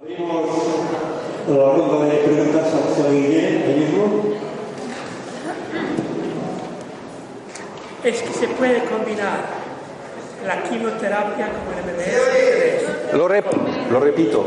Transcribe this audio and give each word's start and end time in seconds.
Abrimos 0.00 0.46
la 1.48 1.72
ronda 1.72 2.04
de 2.06 2.16
preguntas 2.18 2.66
ahí 3.06 3.74
mismo. 3.78 4.22
es 8.04 8.20
que 8.22 8.32
se 8.32 8.48
puede 8.48 8.84
combinar 8.86 9.44
la 10.44 10.62
quimioterapia 10.64 11.50
con 11.64 11.78
el 11.78 11.94
MMS. 11.94 13.14
Lo, 13.14 13.28
rep- 13.28 13.88
lo 13.90 14.00
repito, 14.00 14.44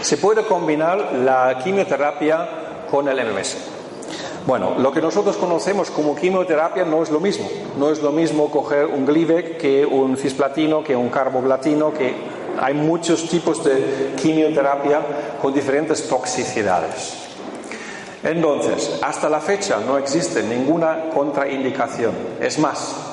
se 0.00 0.16
puede 0.18 0.44
combinar 0.44 1.12
la 1.14 1.58
quimioterapia 1.62 2.48
con 2.88 3.08
el 3.08 3.16
MMS. 3.26 3.56
Bueno, 4.46 4.74
lo 4.78 4.90
que 4.90 5.00
nosotros 5.00 5.36
conocemos 5.36 5.90
como 5.90 6.16
quimioterapia 6.16 6.84
no 6.84 7.02
es 7.02 7.10
lo 7.10 7.20
mismo. 7.20 7.48
No 7.78 7.90
es 7.90 8.02
lo 8.02 8.10
mismo 8.10 8.50
coger 8.50 8.86
un 8.86 9.06
Glivec 9.06 9.56
que 9.56 9.86
un 9.86 10.16
cisplatino, 10.16 10.82
que 10.82 10.96
un 10.96 11.10
carboplatino, 11.10 11.92
que 11.92 12.14
hay 12.60 12.74
muchos 12.74 13.28
tipos 13.28 13.62
de 13.62 14.14
quimioterapia 14.20 15.00
con 15.40 15.54
diferentes 15.54 16.08
toxicidades. 16.08 17.18
Entonces, 18.24 18.98
hasta 19.02 19.28
la 19.28 19.40
fecha 19.40 19.78
no 19.84 19.98
existe 19.98 20.42
ninguna 20.42 21.10
contraindicación. 21.10 22.12
Es 22.40 22.58
más, 22.58 23.11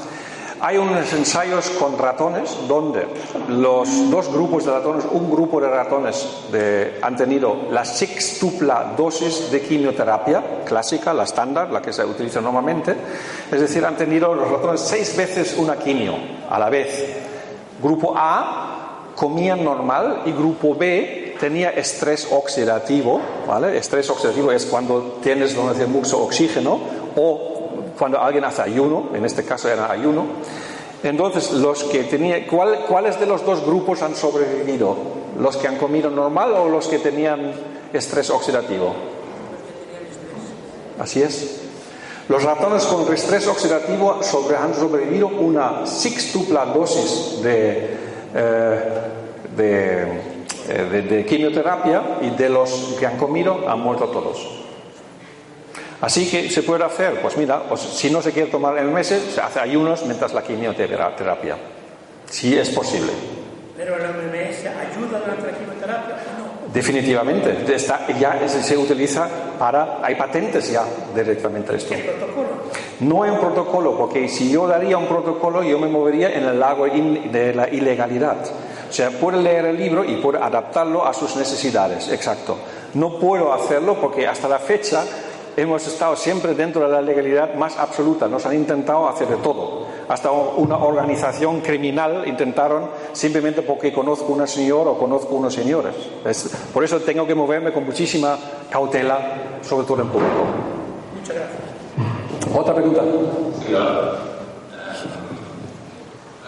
hay 0.61 0.77
unos 0.77 1.11
ensayos 1.13 1.69
con 1.71 1.97
ratones 1.97 2.55
donde 2.67 3.07
los 3.47 4.09
dos 4.11 4.31
grupos 4.31 4.65
de 4.65 4.71
ratones, 4.71 5.05
un 5.11 5.29
grupo 5.31 5.61
de 5.61 5.69
ratones 5.69 6.27
de- 6.51 6.99
han 7.01 7.15
tenido 7.15 7.55
la 7.71 7.85
sextupla 7.85 8.93
dosis 8.97 9.51
de 9.51 9.61
quimioterapia 9.61 10.63
clásica, 10.65 11.13
la 11.13 11.23
estándar, 11.23 11.71
la 11.71 11.81
que 11.81 11.93
se 11.93 12.03
utiliza 12.05 12.41
normalmente, 12.41 12.95
es 13.51 13.61
decir, 13.61 13.85
han 13.85 13.95
tenido 13.95 14.33
los 14.33 14.49
ratones 14.49 14.81
seis 14.81 15.15
veces 15.15 15.55
una 15.57 15.77
quimio 15.77 16.15
a 16.49 16.59
la 16.59 16.69
vez. 16.69 17.05
Grupo 17.81 18.13
A 18.15 19.11
comían 19.15 19.63
normal 19.63 20.23
y 20.25 20.31
grupo 20.31 20.75
B 20.75 21.35
tenía 21.39 21.69
estrés 21.69 22.27
oxidativo, 22.31 23.21
¿vale? 23.47 23.77
Estrés 23.77 24.09
oxidativo 24.09 24.51
es 24.51 24.65
cuando 24.65 25.19
tienes, 25.21 25.55
decir, 25.55 25.87
mucho 25.87 26.21
oxígeno 26.21 26.79
o 27.15 27.58
cuando 27.99 28.19
alguien 28.19 28.45
hace 28.45 28.61
ayuno, 28.63 29.09
en 29.13 29.25
este 29.25 29.43
caso 29.43 29.69
era 29.69 29.91
ayuno. 29.91 30.25
Entonces, 31.03 31.51
los 31.51 31.83
que 31.83 32.05
tenían, 32.05 32.45
¿cuál- 32.49 32.85
¿cuáles 32.87 33.19
de 33.19 33.25
los 33.25 33.45
dos 33.45 33.63
grupos 33.65 34.01
han 34.01 34.15
sobrevivido? 34.15 34.95
¿Los 35.39 35.57
que 35.57 35.67
han 35.67 35.75
comido 35.77 36.09
normal 36.09 36.53
o 36.53 36.69
los 36.69 36.87
que 36.87 36.99
tenían 36.99 37.51
estrés 37.93 38.29
oxidativo? 38.29 38.93
Así 40.99 41.21
es. 41.21 41.61
Los 42.27 42.43
ratones 42.43 42.83
con 42.85 43.11
estrés 43.13 43.47
oxidativo 43.47 44.21
sobre- 44.21 44.57
han 44.57 44.73
sobrevivido 44.75 45.27
una 45.27 45.85
sextupla 45.85 46.65
dosis 46.65 47.39
eh, 47.43 47.97
eh, 49.57 51.03
de 51.07 51.25
quimioterapia 51.25 52.19
y 52.21 52.29
de 52.31 52.49
los 52.49 52.95
que 52.99 53.05
han 53.07 53.17
comido 53.17 53.67
han 53.67 53.79
muerto 53.79 54.05
todos. 54.09 54.47
Así 56.01 56.29
que 56.29 56.49
se 56.49 56.63
puede 56.63 56.83
hacer, 56.85 57.21
pues 57.21 57.35
mira, 57.37 57.61
pues 57.67 57.81
si 57.81 58.09
no 58.09 58.21
se 58.21 58.31
quiere 58.31 58.49
tomar 58.49 58.77
el 58.77 58.87
mes, 58.87 59.07
se 59.07 59.41
hace 59.41 59.59
ayunos 59.59 60.05
mientras 60.05 60.33
la 60.33 60.41
quimioterapia. 60.43 61.57
Si 62.29 62.57
es 62.57 62.69
posible. 62.69 63.11
Pero 63.75 63.95
el 63.95 64.03
MMS 64.03 64.59
ayuda 64.67 65.19
durante 65.19 65.51
la 65.51 65.57
quimioterapia 65.57 66.15
o 66.15 66.67
no. 66.67 66.73
Definitivamente. 66.73 67.73
Está- 67.75 68.05
ya 68.19 68.39
se, 68.47 68.77
utiliza 68.77 69.27
para. 69.57 69.99
Hay 70.03 70.15
patentes 70.15 70.71
ya 70.71 70.83
directamente 71.15 71.71
de 71.71 71.77
esto. 71.79 71.95
¿Qué 71.95 72.01
protocolo? 72.03 72.47
No 73.01 73.23
hay 73.23 73.31
un 73.31 73.39
protocolo, 73.39 73.97
porque 73.97 74.27
si 74.29 74.51
yo 74.51 74.67
daría 74.67 74.97
un 74.97 75.07
protocolo, 75.07 75.63
yo 75.63 75.79
me 75.79 75.87
movería 75.87 76.29
en 76.31 76.43
el 76.45 76.59
lago 76.59 76.87
in- 76.87 77.31
de 77.31 77.53
la 77.53 77.67
ilegalidad. 77.69 78.37
O 78.89 78.91
sea, 78.93 79.09
puede 79.11 79.41
leer 79.41 79.65
el 79.65 79.77
libro 79.77 80.03
y 80.03 80.15
puede 80.17 80.37
adaptarlo 80.39 81.05
a 81.05 81.13
sus 81.13 81.35
necesidades, 81.35 82.09
exacto. 82.09 82.57
No 82.95 83.19
puedo 83.19 83.53
hacerlo 83.53 83.95
porque 84.01 84.27
hasta 84.27 84.47
la 84.47 84.59
fecha 84.59 85.03
hemos 85.61 85.85
estado 85.87 86.15
siempre 86.15 86.53
dentro 86.55 86.81
de 86.81 86.87
la 86.89 87.01
legalidad 87.01 87.53
más 87.55 87.77
absoluta. 87.77 88.27
Nos 88.27 88.45
han 88.45 88.55
intentado 88.55 89.07
hacer 89.09 89.27
de 89.27 89.37
todo. 89.37 89.87
Hasta 90.07 90.31
una 90.31 90.77
organización 90.77 91.61
criminal 91.61 92.23
intentaron 92.27 92.89
simplemente 93.13 93.61
porque 93.61 93.93
conozco 93.93 94.31
una 94.33 94.47
señora 94.47 94.89
o 94.91 94.97
conozco 94.97 95.35
unos 95.35 95.53
señores. 95.53 95.93
Es- 96.25 96.49
por 96.73 96.83
eso 96.83 96.99
tengo 97.01 97.27
que 97.27 97.35
moverme 97.35 97.71
con 97.71 97.85
muchísima 97.85 98.37
cautela, 98.71 99.59
sobre 99.61 99.85
todo 99.85 100.01
en 100.01 100.07
público. 100.09 100.45
Muchas 101.19 101.35
gracias. 101.35 102.55
Otra 102.57 102.73
pregunta. 102.73 103.01
Claro. 103.67 104.29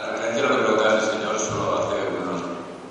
A 0.02 0.12
referencia 0.12 0.46
a 0.46 0.50
lo 0.50 0.56
que 0.58 0.64
preguntaba 0.64 0.94
el 0.96 1.02
señor, 1.02 1.40
solo 1.40 1.78
hace 1.78 1.96
unos. 2.18 2.42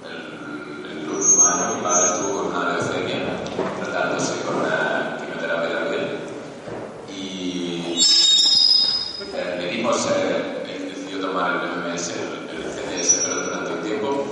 El, 0.06 1.02
el 1.02 1.08
último 1.10 1.42
año 1.46 1.74
mi 1.76 1.82
padre 1.82 2.06
estuvo 2.06 2.42
con 2.42 2.46
una 2.54 2.72
leucemia, 2.74 3.20
tratándose 3.82 4.40
con 4.46 4.54
una 4.56 5.16
quimioterapia 5.18 5.78
también. 5.80 6.06
Y 7.08 8.00
eh, 9.34 9.56
le 9.58 9.66
dimos, 9.76 10.06
eh, 10.06 10.62
él 10.76 10.92
decidió 10.94 11.20
tomar 11.26 11.62
el 11.64 11.92
MMS, 11.92 12.10
el, 12.10 12.56
el 12.56 12.70
CDS, 12.72 13.22
pero 13.24 13.42
durante 13.42 13.72
un 13.72 13.80
tiempo 13.82 14.24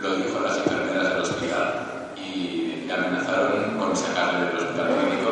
lo 0.00 0.14
dijo 0.16 0.40
las 0.40 0.56
enfermeras 0.58 1.08
del 1.10 1.20
hospital 1.22 2.12
y 2.16 2.84
le 2.86 2.92
amenazaron 2.92 3.78
con 3.78 3.96
sacarle 3.96 4.46
del 4.48 4.56
hospital 4.58 4.88
médico 4.96 5.30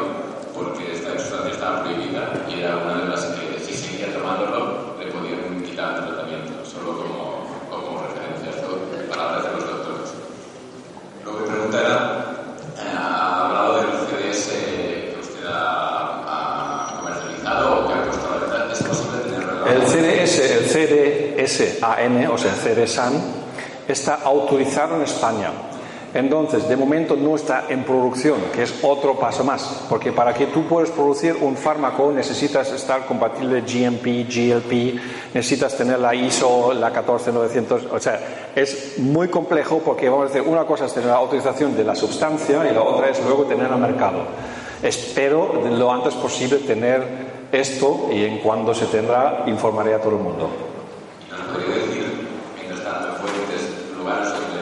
porque 0.55 0.93
esta 0.93 1.19
sustancia 1.19 1.53
estaba 1.53 1.83
prohibida 1.85 2.33
y 2.49 2.61
era 2.61 2.77
una 2.79 3.03
de 3.03 3.09
las 3.09 3.25
que 3.27 3.61
si 3.65 3.73
seguía 3.75 4.13
tomándolo 4.13 4.95
le 4.99 5.07
podían 5.13 5.63
quitar 5.63 5.99
el 5.99 6.07
tratamiento, 6.09 6.65
solo 6.65 6.99
como, 6.99 7.47
como 7.71 8.03
referencia, 8.03 8.51
esto 8.51 8.79
palabras 9.09 9.45
de 9.45 9.51
los 9.53 9.65
doctores. 9.67 10.11
Lo 11.25 11.39
que 11.39 11.51
pregunta 11.51 11.81
era, 11.81 12.25
eh, 12.77 12.97
ha 12.99 13.45
hablado 13.47 13.77
del 13.77 13.87
CDS 14.09 14.49
que 14.51 15.17
usted 15.21 15.47
ha, 15.47 16.91
ha 16.91 16.97
comercializado 16.99 17.85
o 17.85 17.87
que 17.89 17.95
ha 17.95 18.03
puesto 18.05 18.27
a 18.27 18.31
la 18.35 18.39
venta, 18.59 18.73
¿es 18.73 18.83
posible 18.83 19.19
tenerlo 19.25 19.53
en 19.53 19.65
la 19.65 19.73
El 19.75 19.87
CDS, 19.87 20.39
CDSAN, 21.49 22.27
o 22.29 22.39
sea, 22.39 22.53
CDSAN, 22.53 23.13
está 23.89 24.17
autorizado 24.17 24.97
en 24.97 25.03
España. 25.03 25.51
Entonces, 26.15 26.67
de 26.67 26.77
momento 26.77 27.17
no 27.17 27.37
está 27.37 27.67
en 27.69 27.85
producción, 27.85 28.37
que 28.55 28.63
es 28.63 28.83
otro 28.83 29.19
paso 29.19 29.45
más, 29.45 29.85
porque 29.91 30.11
para 30.11 30.33
que 30.33 30.47
tú 30.47 30.65
puedas 30.65 30.89
producir 30.91 31.37
un 31.39 31.55
fármaco 31.55 32.11
necesitas 32.11 32.73
estar 32.73 33.05
compatible 33.05 33.61
GMP, 33.61 34.27
GLP, 34.27 34.99
necesitas 35.35 35.77
tener 35.77 35.99
la 35.99 36.15
ISO, 36.15 36.73
la 36.73 36.91
14900, 36.91 37.89
o 37.93 38.01
sea, 38.01 38.51
es 38.57 38.99
muy 38.99 39.29
complejo 39.29 39.83
porque 39.85 40.09
vamos 40.09 40.31
a 40.31 40.33
decir, 40.33 40.49
una 40.49 40.65
cosa 40.65 40.87
es 40.87 40.95
tener 40.95 41.11
la 41.11 41.17
autorización 41.17 41.77
de 41.77 41.85
la 41.85 41.95
sustancia 41.95 42.69
y 42.71 42.75
la 42.75 42.83
otra 42.83 43.11
es 43.11 43.23
luego 43.23 43.45
tener 43.45 43.71
al 43.71 43.79
mercado. 43.79 44.23
Espero 44.83 45.61
lo 45.71 45.93
antes 45.93 46.15
posible 46.15 46.57
tener 46.59 47.03
esto 47.53 48.09
y 48.11 48.25
en 48.25 48.39
cuando 48.39 48.73
se 48.75 48.87
tendrá 48.87 49.45
informaré 49.47 49.93
a 49.95 49.99
todo 50.01 50.17
el 50.17 50.23
mundo. 50.23 50.49
¿Y 51.27 51.31
nos 51.33 51.41
podría 51.49 51.85
decir, 51.85 52.29
mientras 52.57 52.83
tanto, 52.83 53.21
fuentes, 53.21 53.97
lugares 53.99 54.29
donde 54.33 54.59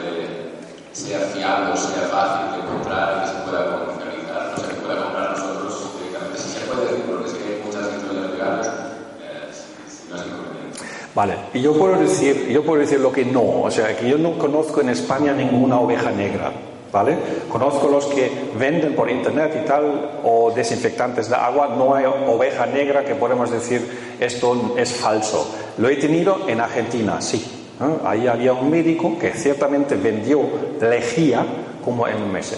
sea 1.75 2.07
fácil 2.09 2.51
de 2.51 2.61
que 2.61 3.27
se 3.27 3.43
pueda 3.45 3.85
comercializar? 3.85 4.53
O 4.53 4.59
sea, 4.59 4.69
que 4.69 4.75
pueda 4.75 5.03
comprar 5.03 5.31
nosotros 5.31 5.91
directamente. 5.99 6.37
Si 6.39 6.49
se 6.49 6.59
puede 6.65 6.81
decir, 6.87 7.05
porque 7.07 7.27
es 7.27 7.33
que 7.33 7.43
hay 7.43 7.61
muchas 7.63 7.83
legales, 8.31 8.67
eh, 8.67 9.51
si 9.87 10.09
no 10.09 10.15
es 10.17 10.27
inconveniente. 10.27 10.79
Vale, 11.15 11.33
y 11.53 11.61
yo 11.61 11.73
puedo 11.73 11.99
decir, 11.99 12.49
yo 12.49 12.63
puedo 12.63 12.81
decir 12.81 12.99
lo 12.99 13.11
que 13.11 13.25
no, 13.25 13.61
o 13.63 13.71
sea, 13.71 13.95
que 13.95 14.09
yo 14.09 14.17
no 14.17 14.37
conozco 14.37 14.81
en 14.81 14.89
España 14.89 15.33
ninguna 15.33 15.79
oveja 15.79 16.11
negra, 16.11 16.51
¿vale? 16.91 17.17
Conozco 17.49 17.87
los 17.87 18.05
que 18.05 18.51
venden 18.57 18.95
por 18.95 19.09
internet 19.09 19.61
y 19.63 19.65
tal, 19.65 20.19
o 20.23 20.51
desinfectantes 20.51 21.29
de 21.29 21.35
agua, 21.35 21.75
no 21.77 21.95
hay 21.95 22.05
oveja 22.05 22.65
negra 22.65 23.03
que 23.03 23.15
podemos 23.15 23.49
decir 23.49 24.15
esto 24.19 24.75
es 24.77 24.93
falso. 24.93 25.55
Lo 25.77 25.89
he 25.89 25.95
tenido 25.95 26.47
en 26.47 26.59
Argentina, 26.61 27.21
sí. 27.21 27.56
Ahí 28.03 28.27
había 28.27 28.53
un 28.53 28.71
médico 28.71 29.17
que 29.19 29.33
ciertamente 29.33 29.95
vendió 29.95 30.41
lejía 30.81 31.45
como 31.83 32.07
en 32.07 32.15
un 32.23 32.31
mes. 32.31 32.53
¿eh? 32.53 32.57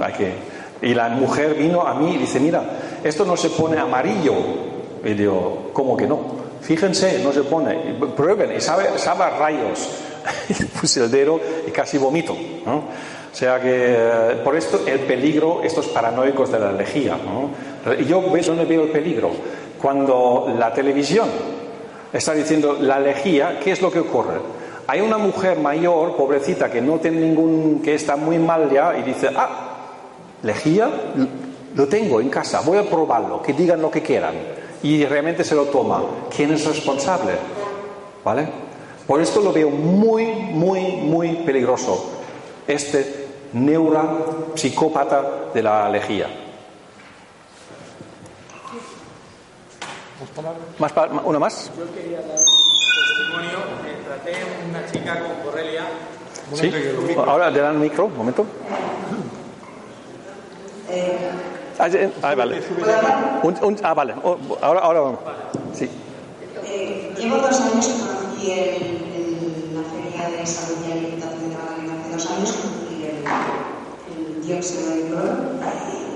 Hay 0.00 0.12
que 0.12 0.32
Y 0.82 0.94
la 0.94 1.08
mujer 1.08 1.54
vino 1.54 1.82
a 1.82 1.94
mí 1.94 2.14
y 2.14 2.18
dice, 2.18 2.38
mira, 2.38 2.62
esto 3.02 3.24
no 3.24 3.36
se 3.36 3.50
pone 3.50 3.78
amarillo. 3.78 4.34
Y 5.04 5.14
digo, 5.14 5.70
¿cómo 5.72 5.96
que 5.96 6.06
no? 6.06 6.20
Fíjense, 6.60 7.20
no 7.24 7.32
se 7.32 7.42
pone. 7.42 7.74
Prueben, 8.16 8.56
y 8.56 8.60
sabe, 8.60 8.96
sabe 8.98 9.30
rayos. 9.36 9.88
Puse 10.80 11.04
el 11.04 11.10
dedo 11.10 11.40
y 11.66 11.70
casi 11.72 11.98
vomito. 11.98 12.36
¿no? 12.64 12.76
O 12.76 13.34
sea 13.34 13.60
que 13.60 13.96
eh, 13.96 14.40
por 14.44 14.54
esto 14.54 14.82
el 14.86 15.00
peligro, 15.00 15.62
estos 15.64 15.88
paranoicos 15.88 16.52
de 16.52 16.60
la 16.60 16.70
lejía. 16.70 17.16
¿no? 17.16 17.50
Y 17.98 18.04
yo 18.04 18.22
veo 18.30 18.84
el 18.84 18.90
peligro. 18.90 19.30
Cuando 19.80 20.54
la 20.56 20.72
televisión 20.72 21.28
está 22.12 22.34
diciendo 22.34 22.76
la 22.80 23.00
lejía, 23.00 23.58
¿qué 23.60 23.72
es 23.72 23.80
lo 23.80 23.90
que 23.90 24.00
ocurre? 24.00 24.40
Hay 24.86 25.00
una 25.00 25.16
mujer 25.16 25.58
mayor, 25.58 26.16
pobrecita, 26.16 26.70
que 26.70 26.80
no 26.80 26.98
tiene 26.98 27.20
ningún, 27.20 27.80
que 27.82 27.94
está 27.94 28.16
muy 28.16 28.38
mal 28.38 28.70
ya 28.70 28.96
y 28.98 29.02
dice, 29.02 29.30
ah, 29.34 29.76
lejía, 30.42 30.90
lo 31.74 31.86
tengo 31.88 32.20
en 32.20 32.28
casa, 32.28 32.60
voy 32.60 32.78
a 32.78 32.88
probarlo, 32.88 33.40
que 33.40 33.52
digan 33.52 33.80
lo 33.80 33.90
que 33.90 34.02
quieran. 34.02 34.34
Y 34.82 35.04
realmente 35.04 35.44
se 35.44 35.54
lo 35.54 35.66
toma. 35.66 36.02
¿Quién 36.34 36.52
es 36.52 36.66
responsable? 36.66 37.32
¿Vale? 38.24 38.48
Por 39.06 39.20
esto 39.20 39.40
lo 39.40 39.52
veo 39.52 39.70
muy, 39.70 40.26
muy, 40.26 40.80
muy 40.96 41.36
peligroso. 41.46 42.10
Este 42.66 43.28
neura 43.52 44.04
psicópata 44.54 45.50
de 45.54 45.62
la 45.62 45.88
lejía. 45.88 46.41
¿Más 50.78 50.92
pa- 50.92 51.06
¿Una 51.24 51.38
más? 51.38 51.70
Yo 51.76 51.84
quería 51.94 52.18
dar 52.22 52.30
un 52.30 52.36
testimonio. 52.36 53.58
Me 53.82 53.92
traté 54.04 54.32
una 54.68 54.86
chica 54.90 55.18
con 55.20 55.44
borrelia. 55.44 55.82
Sí. 56.54 56.70
Ahora 57.16 57.50
le 57.50 57.60
dan 57.60 57.74
el 57.74 57.80
micro, 57.80 58.06
un 58.06 58.16
momento. 58.16 58.46
Ah, 61.78 61.88
sí, 61.90 61.98
ah, 62.22 62.34
vale. 62.34 62.62
Un- 63.42 63.58
un- 63.62 63.76
ah, 63.82 63.94
vale. 63.94 64.14
Oh, 64.22 64.36
Ahora, 64.60 64.80
ahora 64.80 65.00
vamos. 65.00 65.18
Sí. 65.74 65.88
Eh, 66.64 67.12
llevo 67.18 67.36
dos 67.38 67.60
años 67.60 67.86
que 67.86 67.98
conocí 67.98 68.50
el, 68.50 68.58
el- 68.58 69.74
la 69.74 69.82
feria 69.82 70.38
de 70.38 70.46
salud 70.46 70.76
y 70.86 70.92
alimentación 70.92 71.50
de 71.50 71.56
Badalona 71.56 72.00
hace 72.00 72.12
dos 72.12 72.30
años, 72.30 72.52
conocí 72.52 73.04
el, 73.04 74.36
el 74.36 74.46
dióxido 74.46 74.90
de 74.90 75.06
cloro 75.08 75.32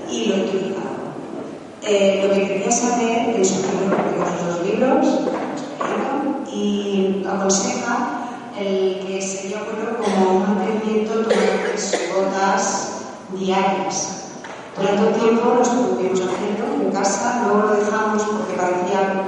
y 0.09 0.25
lo 0.27 0.35
he 0.35 0.41
utilizado. 0.41 0.96
Eh, 1.89 2.19
lo 2.21 2.33
que 2.33 2.45
quería 2.45 2.69
saber 2.69 3.29
un 3.29 3.79
libro, 3.79 3.95
porque 3.95 4.19
los 4.45 4.61
libros, 4.67 5.05
los 5.07 6.53
y 6.53 7.25
aconseja 7.25 7.95
el 8.59 9.05
que 9.07 9.21
sería 9.21 9.59
bueno 9.63 9.95
como 10.03 10.35
un 10.35 10.43
mantenimiento 10.43 11.13
tomar 11.13 11.63
tres 11.63 12.11
gotas 12.13 13.03
diarias. 13.31 14.31
Durante 14.75 15.01
un 15.01 15.13
tiempo 15.13 15.53
lo 15.55 15.61
estuvimos 15.61 16.19
haciendo 16.19 16.83
en 16.83 16.91
casa, 16.91 17.43
luego 17.45 17.69
lo 17.69 17.75
dejamos 17.79 18.21
porque 18.21 18.53
parecía, 18.59 19.23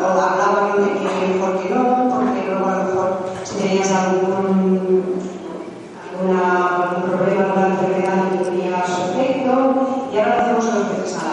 o 0.00 0.06
hablaban 0.06 0.84
de 0.84 0.92
que 0.92 1.34
mejor 1.34 1.60
que 1.60 1.74
no, 1.74 2.08
porque 2.08 2.46
luego 2.46 2.66
a 2.66 2.76
lo 2.76 2.84
mejor 2.84 3.18
si 3.42 3.56
tenías 3.56 3.90
algún, 3.90 5.02
alguna, 6.12 6.82
algún 6.82 7.02
problema, 7.10 7.44
alguna 7.46 7.66
enfermedad 7.66 8.30
que 8.30 8.44
tenía 8.44 8.86
su 8.86 9.10
efecto, 9.10 9.52
y 10.14 10.18
ahora 10.18 10.52
lo 10.52 10.58
hacemos 10.58 10.88
veces 10.88 11.25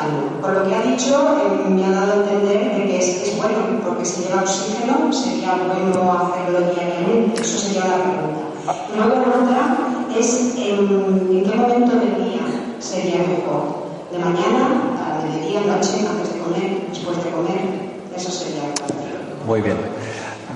Por 0.44 0.51
lo 0.56 0.68
que 0.68 0.75
ha 0.75 0.81
dicho, 0.81 1.16
eh, 1.40 1.69
me 1.69 1.86
ha 1.86 1.92
dado 1.92 2.12
a 2.12 2.16
entender 2.16 2.75
de 2.75 2.84
que 2.84 2.98
es, 2.98 3.07
es 3.24 3.38
bueno, 3.38 3.80
porque 3.86 4.04
si 4.04 4.24
lleva 4.24 4.42
oxígeno 4.42 5.13
sería 5.13 5.56
bueno 5.56 6.12
hacerlo 6.12 6.60
diariamente, 6.75 7.42
eso 7.42 7.57
sería 7.60 7.88
la 7.88 8.04
pregunta. 8.04 8.42
Luego 8.94 9.22
otra 9.22 9.94
es 10.19 10.56
en, 10.57 10.80
en 11.31 11.44
qué 11.50 11.56
momento 11.56 11.95
del 11.95 12.16
día 12.25 12.42
sería 12.80 13.19
mejor. 13.19 13.84
De 14.12 14.19
mañana, 14.19 14.92
a 15.00 15.25
mediodía, 15.25 15.62
noche, 15.62 16.06
antes 16.06 16.34
de 16.34 16.40
comer, 16.40 16.88
después 16.89 17.24
de 17.24 17.31
comer, 17.31 17.62
eso 18.13 18.30
sería 18.30 18.63
pregunta. 18.75 19.46
Muy 19.48 19.62
bien. 19.62 19.78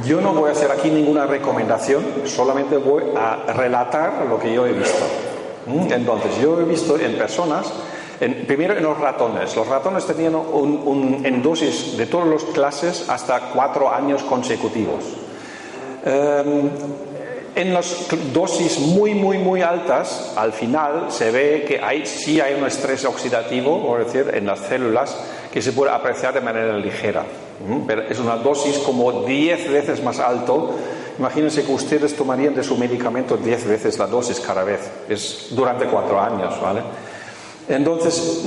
Yo 0.05 0.19
no 0.19 0.33
voy 0.33 0.49
a 0.49 0.51
hacer 0.51 0.69
aquí 0.69 0.89
ninguna 0.89 1.27
recomendación, 1.27 2.03
solamente 2.25 2.75
voy 2.75 3.03
a 3.15 3.53
relatar 3.53 4.25
lo 4.29 4.37
que 4.37 4.53
yo 4.53 4.65
he 4.65 4.73
visto. 4.73 5.05
¿Mm? 5.65 5.93
Entonces, 5.93 6.41
yo 6.41 6.59
he 6.59 6.65
visto 6.65 6.99
en 6.99 7.17
personas, 7.17 7.71
en- 8.19 8.45
primero 8.45 8.75
en 8.75 8.83
los 8.83 8.97
ratones. 8.99 9.55
Los 9.55 9.67
ratones 9.67 10.05
tenían 10.05 10.35
un, 10.35 10.81
un- 10.85 11.25
en 11.25 11.41
dosis 11.41 11.97
de 11.97 12.05
todas 12.05 12.27
las 12.27 12.43
clases 12.45 13.09
hasta 13.09 13.39
cuatro 13.53 13.91
años 13.91 14.23
consecutivos. 14.23 15.03
Em, 16.05 16.69
en 17.55 17.73
las 17.73 18.07
dosis 18.33 18.79
muy, 18.79 19.15
muy, 19.15 19.39
muy 19.39 19.61
altas, 19.63 20.33
al 20.35 20.53
final 20.53 21.07
se 21.09 21.31
ve 21.31 21.65
que 21.67 21.79
hay, 21.81 22.05
sí 22.05 22.39
hay 22.39 22.53
un 22.53 22.67
estrés 22.67 23.03
oxidativo, 23.05 23.81
por 23.85 24.05
decir, 24.05 24.29
en 24.33 24.45
las 24.45 24.59
células 24.59 25.17
que 25.51 25.61
se 25.61 25.71
puede 25.73 25.91
apreciar 25.91 26.33
de 26.35 26.41
manera 26.41 26.77
ligera. 26.77 27.23
¿m? 27.67 27.83
Pero 27.87 28.03
es 28.03 28.19
una 28.19 28.35
dosis 28.37 28.77
como 28.79 29.23
10 29.23 29.71
veces 29.71 30.03
más 30.03 30.19
alto. 30.19 30.69
Imagínense 31.17 31.63
que 31.65 31.71
ustedes 31.71 32.15
tomarían 32.15 32.53
de 32.53 32.63
su 32.63 32.77
medicamento 32.77 33.35
10 33.37 33.65
veces 33.67 33.97
la 33.97 34.05
dosis 34.05 34.39
cada 34.39 34.63
vez. 34.63 34.79
Es 35.09 35.47
durante 35.49 35.85
cuatro 35.87 36.21
años, 36.21 36.61
¿vale? 36.61 36.81
Entonces, 37.69 38.43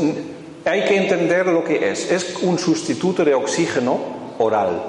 hay 0.65 0.85
que 0.85 0.97
entender 0.97 1.47
lo 1.47 1.63
que 1.65 1.91
es. 1.91 2.11
Es 2.11 2.37
un 2.43 2.59
sustituto 2.59 3.25
de 3.25 3.35
oxígeno 3.35 3.99
oral. 4.39 4.83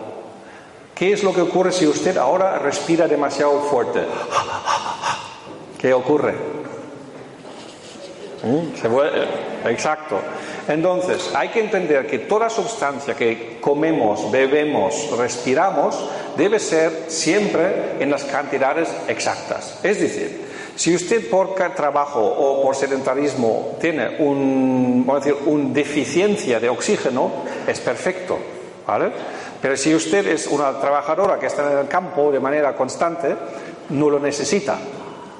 ¿Qué 0.96 1.12
es 1.14 1.24
lo 1.24 1.34
que 1.34 1.42
ocurre 1.42 1.72
si 1.72 1.88
usted 1.88 2.18
ahora 2.18 2.60
respira 2.60 3.08
demasiado 3.08 3.60
fuerte? 3.64 4.02
¿Qué 5.80 5.94
ocurre? 5.94 6.34
¿Mm? 8.44 8.76
Se 8.80 8.88
vuelve- 8.88 9.28
Exacto. 9.66 10.20
Entonces, 10.68 11.30
hay 11.36 11.50
que 11.50 11.60
entender 11.60 12.08
que 12.08 12.20
toda 12.20 12.50
sustancia 12.50 13.14
que 13.16 13.60
comemos, 13.62 14.32
bebemos, 14.32 15.10
respiramos, 15.18 15.96
debe 16.38 16.60
ser 16.60 17.06
siempre 17.08 17.96
en 18.00 18.10
las 18.10 18.24
cantidades 18.24 18.90
exactas. 19.08 19.80
Es 19.84 20.00
decir, 20.00 20.42
si 20.76 20.96
usted 20.96 21.30
por 21.30 21.56
trabajo 21.56 22.22
o 22.22 22.62
por 22.62 22.76
sedentarismo 22.76 23.78
tiene 23.80 24.18
un, 24.20 25.04
vamos 25.06 25.22
a 25.22 25.26
decir, 25.26 25.42
un 25.46 25.74
deficiencia 25.74 26.60
de 26.60 26.70
oxígeno, 26.70 27.32
es 27.68 27.80
perfecto. 27.80 28.38
¿vale? 28.86 29.12
Pero 29.62 29.78
si 29.78 29.94
usted 29.94 30.26
es 30.28 30.48
una 30.48 30.80
trabajadora 30.80 31.38
que 31.38 31.46
está 31.46 31.72
en 31.72 31.78
el 31.78 31.88
campo 31.88 32.32
de 32.32 32.40
manera 32.40 32.76
constante, 32.76 33.36
no 33.90 34.10
lo 34.10 34.20
necesita. 34.20 34.78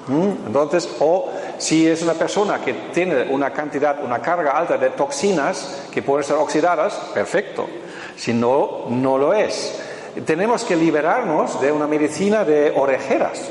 Entonces, 0.08 0.90
o 1.00 1.30
si 1.58 1.88
es 1.88 2.02
una 2.02 2.14
persona 2.14 2.60
que 2.60 2.74
tiene 2.94 3.24
una 3.30 3.52
cantidad, 3.52 4.04
una 4.04 4.20
carga 4.20 4.52
alta 4.52 4.78
de 4.78 4.90
toxinas 4.90 5.84
que 5.92 6.02
pueden 6.02 6.24
ser 6.24 6.36
oxidadas, 6.38 6.94
perfecto. 7.14 7.68
Si 8.16 8.34
no, 8.34 8.86
no 8.90 9.18
lo 9.18 9.34
es. 9.34 9.80
Tenemos 10.26 10.66
que 10.66 10.76
liberarnos 10.76 11.62
de 11.62 11.72
una 11.72 11.88
medicina 11.88 12.44
de 12.44 12.74
orejeras. 12.76 13.42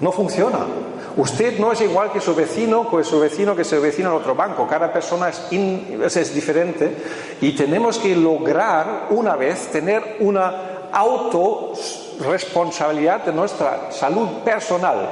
No 0.00 0.10
funciona. 0.10 0.58
Usted 1.16 1.58
no 1.60 1.70
es 1.72 1.80
igual 1.80 2.10
que 2.10 2.20
su 2.20 2.34
vecino, 2.34 2.90
que 2.90 3.04
su 3.04 3.20
vecino, 3.20 3.54
que 3.54 3.62
su 3.64 3.80
vecino 3.80 4.10
en 4.10 4.16
otro 4.16 4.34
banco. 4.34 4.66
Cada 4.66 4.92
persona 4.92 5.28
es, 5.28 5.46
in- 5.52 6.02
es 6.04 6.34
diferente 6.34 6.96
y 7.40 7.52
tenemos 7.52 7.98
que 7.98 8.16
lograr 8.16 9.06
una 9.10 9.36
vez 9.36 9.68
tener 9.70 10.16
una 10.20 10.88
autorresponsabilidad 10.92 13.24
de 13.24 13.32
nuestra 13.32 13.92
salud 13.92 14.28
personal. 14.44 15.08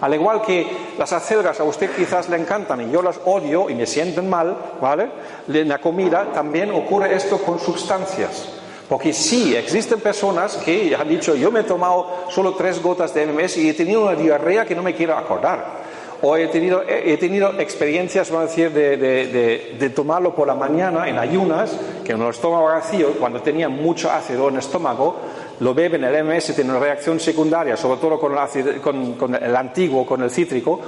Al 0.00 0.14
igual 0.14 0.40
que 0.42 0.66
las 0.96 1.12
acelgas 1.12 1.58
a 1.60 1.64
usted 1.64 1.90
quizás 1.96 2.28
le 2.28 2.36
encantan 2.36 2.88
y 2.88 2.92
yo 2.92 3.02
las 3.02 3.18
odio 3.24 3.68
y 3.68 3.74
me 3.74 3.86
sienten 3.86 4.30
mal, 4.30 4.56
¿vale? 4.80 5.10
En 5.48 5.68
la 5.68 5.78
comida 5.78 6.28
también 6.32 6.70
ocurre 6.70 7.12
esto 7.14 7.38
con 7.38 7.58
sustancias. 7.58 8.59
Porque 8.90 9.12
sí, 9.12 9.54
existen 9.56 10.00
personas 10.00 10.56
que 10.56 10.94
han 10.96 11.08
dicho, 11.08 11.34
yo 11.36 11.50
me 11.52 11.60
he 11.60 11.62
tomado 11.62 12.24
solo 12.28 12.54
tres 12.56 12.82
gotas 12.82 13.14
de 13.14 13.24
MMS 13.24 13.56
y 13.58 13.68
he 13.70 13.74
tenido 13.74 14.02
una 14.02 14.14
diarrea 14.16 14.66
que 14.66 14.74
no 14.74 14.82
me 14.82 14.94
quiero 14.94 15.16
acordar. 15.16 15.88
O 16.22 16.36
he 16.36 16.48
tenido, 16.48 16.82
he 16.86 17.16
tenido 17.16 17.52
experiencias, 17.58 18.30
vamos 18.30 18.46
a 18.46 18.48
decir, 18.50 18.70
de, 18.72 18.96
de- 18.98 19.26
de- 19.28 19.76
de 19.78 19.90
tomarlo 19.90 20.34
por 20.34 20.46
la 20.48 20.54
mañana 20.54 21.08
en 21.08 21.18
ayunas, 21.18 21.74
que 22.04 22.12
en 22.12 22.20
el 22.20 22.28
estómago 22.28 22.64
vacío, 22.66 23.12
cuando 23.18 23.40
tenía 23.40 23.68
mucho 23.70 24.10
ácido 24.10 24.48
en 24.48 24.54
el 24.54 24.58
estómago, 24.60 25.16
lo 25.60 25.72
beben, 25.72 26.04
el 26.04 26.22
MS 26.24 26.54
tiene 26.54 26.70
una 26.70 26.80
reacción 26.80 27.20
secundaria, 27.20 27.76
sobre 27.76 28.00
todo 28.00 28.18
con 28.18 28.32
el, 28.32 28.38
ácido- 28.38 28.80
con, 28.82 29.14
con 29.14 29.34
el 29.34 29.54
antiguo, 29.56 30.04
con 30.04 30.20
el 30.22 30.30
cítrico, 30.30 30.78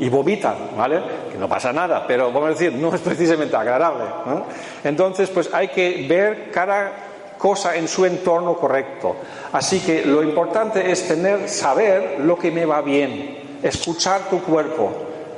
y 0.00 0.08
vomitan, 0.08 0.56
¿vale? 0.76 1.00
Que 1.30 1.38
no 1.38 1.48
pasa 1.48 1.72
nada, 1.72 2.04
pero 2.08 2.32
vamos 2.32 2.46
a 2.46 2.52
decir, 2.52 2.72
no 2.72 2.92
es 2.94 3.00
precisamente 3.02 3.54
agradable. 3.54 4.04
¿no? 4.26 4.44
Entonces, 4.82 5.28
pues 5.30 5.48
hay 5.52 5.68
que 5.68 6.06
ver 6.08 6.50
cada 6.50 7.06
cosa 7.40 7.74
en 7.74 7.88
su 7.88 8.04
entorno 8.04 8.54
correcto. 8.54 9.16
Así 9.52 9.80
que 9.80 10.04
lo 10.04 10.22
importante 10.22 10.92
es 10.92 11.08
tener, 11.08 11.48
saber 11.48 12.20
lo 12.20 12.38
que 12.38 12.50
me 12.50 12.66
va 12.66 12.82
bien, 12.82 13.58
escuchar 13.62 14.28
tu 14.28 14.42
cuerpo, 14.42 14.92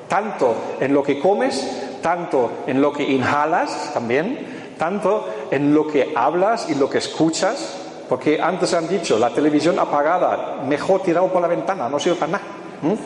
tanto 0.09 0.55
en 0.81 0.93
lo 0.93 1.03
que 1.03 1.21
comes, 1.21 1.65
tanto 2.03 2.51
en 2.67 2.83
lo 2.83 2.93
que 2.93 3.05
inhalas 3.05 3.93
también, 3.95 4.75
tanto 4.77 5.29
en 5.53 5.73
lo 5.73 5.87
que 5.87 6.13
hablas 6.17 6.69
y 6.69 6.75
lo 6.75 6.91
que 6.91 6.99
escuchas, 6.99 7.79
porque 8.09 8.43
antes 8.43 8.75
han 8.75 8.89
dicho, 8.89 9.17
la 9.17 9.31
televisión 9.31 9.79
apagada, 9.79 10.61
mejor 10.67 11.03
tirado 11.03 11.29
por 11.29 11.41
la 11.41 11.49
ventana, 11.49 11.89
no 11.89 12.01
sirve 12.01 12.17
para 12.17 12.33
nada. 12.33 12.45
¿m? 12.83 12.99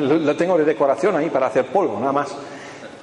Lo, 0.00 0.14
lo 0.16 0.34
tengo 0.34 0.56
de 0.56 0.64
decoración 0.64 1.14
ahí 1.14 1.28
para 1.28 1.48
hacer 1.48 1.66
polvo, 1.66 2.00
nada 2.00 2.12
más. 2.12 2.34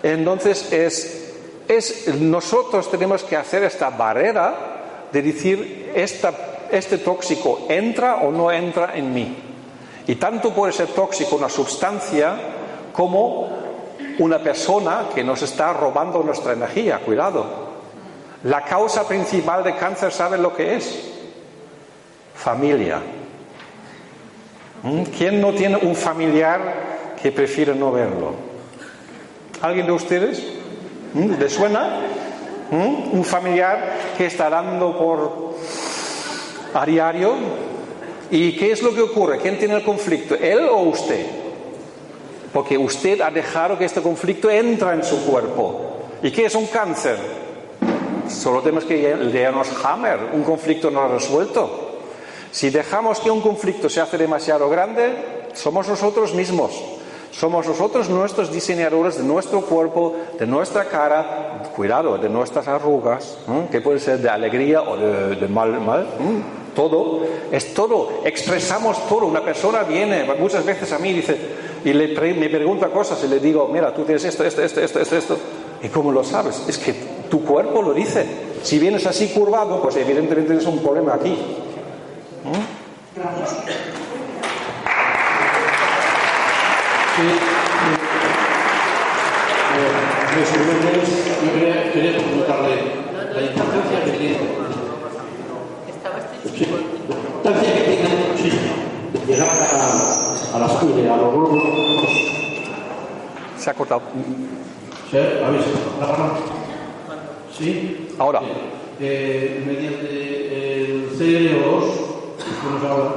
Entonces, 0.02 0.74
es, 0.74 1.23
es, 1.68 2.08
nosotros 2.16 2.90
tenemos 2.90 3.24
que 3.24 3.38
hacer 3.38 3.64
esta 3.64 3.90
barrera 3.90 5.08
de 5.12 5.22
decir, 5.22 5.92
este 5.96 6.98
tóxico 6.98 7.66
entra 7.70 8.18
o 8.18 8.32
no 8.32 8.52
entra 8.52 8.92
en 8.96 9.14
mí. 9.14 9.38
Y 10.08 10.16
tanto 10.16 10.54
puede 10.54 10.74
ser 10.74 10.88
tóxico 10.88 11.36
una 11.36 11.50
sustancia 11.50 12.36
como 12.92 13.50
una 14.20 14.40
persona 14.40 15.06
que 15.14 15.24
nos 15.24 15.42
está 15.42 15.74
robando 15.74 16.22
nuestra 16.24 16.54
energía. 16.54 17.00
Cuidado. 17.00 17.74
La 18.44 18.64
causa 18.64 19.08
principal 19.08 19.64
de 19.64 19.76
cáncer, 19.76 20.12
¿saben 20.12 20.42
lo 20.42 20.54
que 20.56 20.76
es? 20.76 21.12
Familia. 22.36 23.02
¿Mm? 24.84 25.04
¿Quién 25.18 25.40
no 25.40 25.54
tiene 25.54 25.78
un 25.78 25.96
familiar 25.96 27.16
que 27.22 27.32
prefiere 27.32 27.74
no 27.74 27.92
verlo? 27.92 28.34
¿Alguien 29.62 29.86
de 29.86 29.94
ustedes? 29.94 30.44
¿Mm? 31.14 31.40
¿Le 31.40 31.50
suena? 31.50 32.00
¿Mm? 32.72 33.18
Un 33.18 33.24
familiar 33.24 33.94
que 34.18 34.26
está 34.26 34.50
dando 34.50 34.98
por 34.98 35.54
a 36.74 36.86
diario. 36.86 37.36
¿Y 38.32 38.54
qué 38.54 38.72
es 38.72 38.82
lo 38.82 38.94
que 38.94 39.02
ocurre? 39.02 39.38
¿Quién 39.40 39.60
tiene 39.60 39.76
el 39.76 39.84
conflicto? 39.84 40.36
¿Él 40.36 40.68
o 40.70 40.80
usted? 40.84 41.26
Porque 42.52 42.78
usted 42.78 43.22
ha 43.22 43.30
dejado 43.30 43.78
que 43.78 43.86
este 43.86 44.02
conflicto 44.02 44.50
entra 44.50 44.94
en 44.94 45.04
su 45.04 45.26
cuerpo. 45.26 45.98
¿Y 46.22 46.32
qué 46.32 46.46
es 46.46 46.56
un 46.56 46.68
cáncer? 46.68 47.18
Solo 48.30 48.62
tenemos 48.62 48.86
que 48.86 49.16
leernos 49.16 49.70
Hammer, 49.84 50.20
un 50.34 50.44
conflicto 50.44 50.90
no 50.90 51.08
resuelto. 51.08 52.00
Si 52.52 52.70
dejamos 52.70 53.20
que 53.20 53.30
un 53.30 53.42
conflicto 53.42 53.90
se 53.90 54.02
hace 54.02 54.18
demasiado 54.18 54.70
grande, 54.70 55.50
somos 55.54 55.88
nosotros 55.88 56.34
mismos. 56.34 56.72
Somos 57.34 57.68
nosotros 57.68 58.10
nuestros 58.10 58.52
diseñadores 58.52 59.18
de 59.18 59.24
nuestro 59.24 59.62
cuerpo, 59.62 60.16
de 60.38 60.46
nuestra 60.46 60.86
cara, 60.86 61.64
cuidado, 61.76 62.20
de 62.20 62.30
nuestras 62.30 62.68
arrugas, 62.68 63.40
que 63.72 63.82
puede 63.82 64.00
ser 64.00 64.20
de 64.20 64.30
alegría 64.30 64.84
o 64.84 64.96
de, 64.96 65.48
mal, 65.48 65.82
mal, 65.82 66.08
todo, 66.76 67.22
es 67.52 67.74
todo, 67.74 68.22
expresamos 68.24 69.08
todo. 69.08 69.26
Una 69.26 69.44
persona 69.44 69.82
viene 69.82 70.32
muchas 70.40 70.64
veces 70.64 70.92
a 70.94 71.00
mí 71.00 71.10
y 71.10 71.14
dice, 71.14 71.38
y 71.84 71.92
le 71.94 72.34
me 72.36 72.50
pregunta 72.50 72.90
cosas 72.90 73.24
y 73.24 73.28
le 73.28 73.40
digo, 73.40 73.68
mira, 73.68 73.92
tú 73.96 74.04
tienes 74.04 74.24
esto, 74.26 74.46
esto, 74.46 74.62
esto, 74.62 74.82
esto, 74.82 75.00
esto, 75.00 75.18
esto. 75.18 75.38
¿Y 75.82 75.88
cómo 75.90 76.12
lo 76.12 76.24
sabes? 76.24 76.64
Es 76.68 76.78
que 76.78 76.94
tu 77.32 77.44
cuerpo 77.44 77.82
lo 77.82 77.94
dice. 77.94 78.26
Si 78.62 78.78
vienes 78.78 79.08
así 79.08 79.30
curvado, 79.30 79.82
pues 79.82 79.96
evidentemente 79.96 80.52
tienes 80.52 80.68
un 80.68 80.84
problema 80.84 81.16
aquí. 81.16 81.36
Gracias. 83.16 83.93
Sí, 87.16 87.22
eh, 89.74 89.92
yo 91.44 91.52
quería, 91.54 91.94
quería 91.94 92.18
preguntarle 92.18 92.74
la 93.36 93.42
importancia 93.42 94.04
que 94.04 94.12
tiene, 94.14 94.38
sí, 96.56 96.66
la 96.66 97.16
importancia 97.16 97.70
que 97.76 97.82
tiene 97.82 98.10
sí, 98.36 98.52
llegar 99.28 99.50
a, 99.50 100.56
a 100.56 100.60
las 100.60 100.72
cumbres, 100.72 101.08
a 101.12 101.18
los 101.18 101.34
globos. 101.34 101.64
Se 103.60 103.70
ha 103.70 103.74
cortado. 103.76 104.02
¿Sí? 105.12 105.18
¿Habéis 105.18 105.66
grabado? 106.00 106.34
¿Sí? 107.56 108.08
Ahora. 108.18 108.42
Eh, 109.00 109.64
mediante 109.68 110.84
el 110.86 111.10
CLO2, 111.12 111.84
que 112.38 112.70
nos 112.74 112.84
habla, 112.84 113.12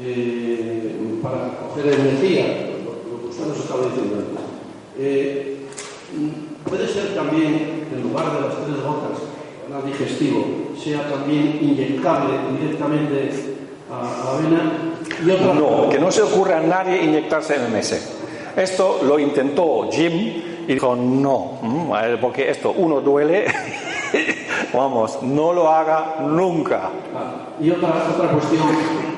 eh, 0.00 0.94
para 1.20 1.48
coger 1.58 1.94
energía, 1.94 2.67
usted 3.38 3.46
nos 3.46 3.58
estaba 3.58 3.82
diciendo 3.84 4.16
antes. 4.16 4.44
Eh, 4.98 5.56
puede 6.68 6.88
ser 6.88 7.14
también, 7.14 7.86
en 7.94 8.02
lugar 8.02 8.32
de 8.34 8.40
las 8.40 8.56
tres 8.56 8.82
gotas, 8.82 9.22
el 9.68 9.92
digestivo, 9.92 10.44
sea 10.82 11.08
también 11.08 11.58
inyectable 11.60 12.34
directamente 12.58 13.30
a, 13.90 14.30
a 14.30 14.34
la 14.34 14.40
vena. 14.40 14.72
Y 15.24 15.30
otra, 15.30 15.54
No, 15.54 15.88
que 15.88 15.98
no 15.98 16.10
se 16.10 16.22
ocurra 16.22 16.58
a 16.58 16.62
nadie 16.62 17.04
inyectarse 17.04 17.56
MMS. 17.58 18.14
Esto 18.56 19.00
lo 19.04 19.18
intentó 19.18 19.88
Jim 19.90 20.12
y 20.66 20.72
dijo 20.74 20.96
no, 20.96 21.58
mm, 21.62 22.20
porque 22.20 22.50
esto, 22.50 22.72
uno 22.76 23.00
duele, 23.00 23.46
vamos, 24.74 25.22
no 25.22 25.52
lo 25.52 25.68
haga 25.70 26.16
nunca. 26.26 26.90
Ah, 27.14 27.46
Y 27.60 27.70
otra, 27.70 28.06
otra 28.14 28.30
cuestión, 28.32 28.62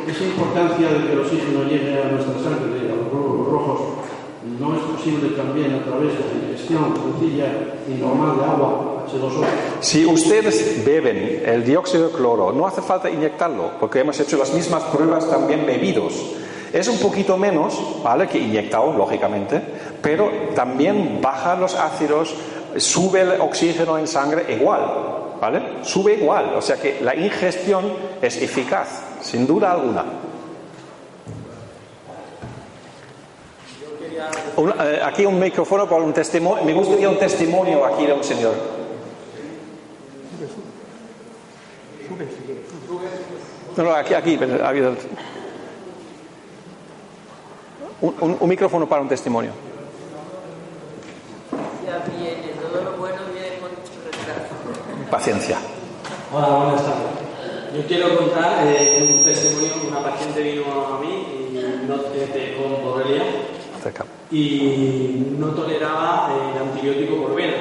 esa 0.06 0.24
importancia 0.24 0.88
de 0.88 1.06
que 1.06 1.12
el 1.12 1.20
oxígeno 1.20 1.64
llegue 1.64 2.02
a 2.02 2.08
nuestra 2.08 2.34
sangre, 2.34 2.90
a 2.90 2.96
los 2.96 3.10
glóbulos 3.10 3.48
rojos, 3.48 3.80
no 4.60 4.76
es 4.76 4.82
posible 4.82 5.30
también 5.30 5.74
a 5.74 5.84
través 5.84 6.12
de 6.12 6.20
la 6.20 6.50
ingestión 6.50 6.94
y 7.88 7.92
normal 7.94 8.36
de 8.36 8.44
agua, 8.44 9.06
H2O. 9.10 9.44
Si 9.80 10.04
ustedes 10.04 10.84
beben 10.84 11.42
el 11.46 11.64
dióxido 11.64 12.08
de 12.08 12.14
cloro, 12.14 12.52
no 12.52 12.66
hace 12.66 12.82
falta 12.82 13.08
inyectarlo, 13.08 13.70
porque 13.80 14.00
hemos 14.00 14.20
hecho 14.20 14.36
las 14.36 14.52
mismas 14.52 14.82
pruebas 14.84 15.28
también 15.28 15.64
bebidos. 15.64 16.14
Es 16.72 16.88
un 16.88 16.98
poquito 16.98 17.38
menos, 17.38 17.80
¿vale? 18.04 18.28
Que 18.28 18.38
inyectado, 18.38 18.92
lógicamente, 18.92 19.60
pero 20.02 20.30
también 20.54 21.20
baja 21.22 21.56
los 21.56 21.74
ácidos, 21.74 22.34
sube 22.76 23.22
el 23.22 23.40
oxígeno 23.40 23.98
en 23.98 24.06
sangre 24.06 24.54
igual, 24.54 24.82
¿vale? 25.40 25.62
Sube 25.82 26.14
igual, 26.14 26.54
o 26.56 26.62
sea 26.62 26.76
que 26.76 27.00
la 27.00 27.16
ingestión 27.16 27.86
es 28.20 28.40
eficaz, 28.40 29.02
sin 29.22 29.46
duda 29.46 29.72
alguna. 29.72 30.04
Un- 34.56 34.74
eh, 34.80 35.00
aquí 35.02 35.24
un 35.26 35.38
micrófono 35.38 35.88
para 35.88 36.02
un 36.02 36.12
testimonio. 36.12 36.64
Me 36.64 36.72
gustaría 36.74 37.08
un 37.08 37.18
testimonio 37.18 37.84
aquí 37.84 38.06
de 38.06 38.12
un 38.12 38.24
señor. 38.24 38.54
No, 43.76 43.84
no, 43.84 43.94
aquí, 43.94 44.14
aquí. 44.14 44.36
pero 44.38 44.64
ha 44.64 44.68
habido- 44.68 44.94
Un, 48.02 48.14
un- 48.20 48.36
un 48.40 48.48
micrófono 48.48 48.88
para 48.88 49.02
un 49.02 49.08
testimonio. 49.08 49.50
Ya 51.86 52.02
viene, 52.16 52.54
todo 52.60 52.82
lo 52.82 52.92
bueno 52.96 53.16
viene 53.32 53.58
con 53.58 53.68
mucho 53.70 53.92
retraso. 54.04 55.10
Paciencia. 55.10 55.58
Hola, 56.32 56.48
buenas 56.48 56.82
tardes. 56.82 57.76
Yo 57.76 57.86
quiero 57.86 58.16
contar 58.16 58.66
eh, 58.66 59.06
un 59.06 59.22
testimonio. 59.24 59.70
Una 59.88 60.02
paciente 60.02 60.42
vino 60.42 60.64
a 60.86 60.98
mí 61.00 61.08
y 61.52 61.86
no, 61.86 61.96
eh, 62.14 62.56
con 62.58 62.82
borrelia. 62.84 63.22
Y 64.30 65.34
no 65.38 65.48
toleraba 65.48 66.30
eh, 66.32 66.52
el 66.54 66.62
antibiótico 66.68 67.22
por 67.22 67.34
vena. 67.34 67.54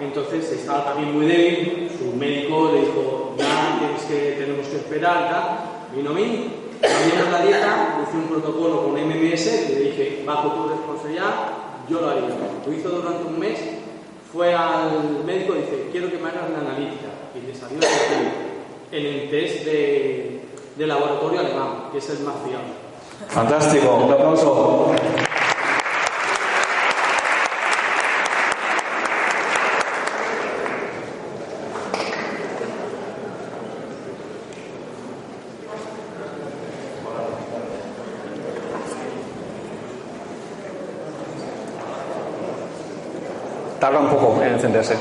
Entonces 0.00 0.50
estaba 0.52 0.84
también 0.86 1.14
muy 1.14 1.26
débil. 1.26 1.90
Su 1.98 2.16
médico 2.16 2.72
le 2.72 2.80
dijo, 2.80 3.34
ya 3.38 3.78
tienes 3.78 4.02
que, 4.04 4.40
tenemos 4.40 4.66
que 4.66 4.76
esperar. 4.76 5.30
tal. 5.30 5.94
Vino 5.94 6.10
a 6.10 6.12
mí, 6.14 6.52
cambiamos 6.80 7.32
la 7.32 7.42
dieta, 7.42 8.06
hice 8.06 8.16
un 8.16 8.28
protocolo 8.28 8.84
con 8.84 8.92
MMS, 8.92 9.70
le 9.70 9.80
dije, 9.80 10.22
bajo 10.24 10.52
tu 10.52 10.68
responsabilidad, 10.68 11.34
yo 11.88 12.00
lo 12.00 12.10
haría. 12.10 12.28
Lo 12.64 12.72
hizo 12.72 12.88
durante 12.90 13.24
un 13.24 13.38
mes, 13.38 13.58
fue 14.32 14.54
al 14.54 15.24
médico 15.26 15.54
y 15.56 15.62
dice, 15.62 15.88
quiero 15.90 16.08
que 16.10 16.18
me 16.18 16.28
hagas 16.28 16.48
la 16.50 16.58
analítica. 16.70 17.08
Y 17.34 17.46
le 17.46 17.54
salió 17.54 17.78
en 18.92 19.06
el 19.06 19.30
test 19.30 19.64
de, 19.64 20.40
de 20.76 20.86
laboratorio 20.86 21.40
alemán, 21.40 21.88
que 21.90 21.98
es 21.98 22.10
el 22.10 22.20
más 22.20 22.36
fiable. 22.46 22.90
Fantástico. 23.28 23.96
Un 23.96 24.12
aplauso. 24.12 24.94
Tarda 43.78 43.98
un 43.98 44.10
poco 44.10 44.42
en 44.42 44.49
encenderse. 44.60 44.94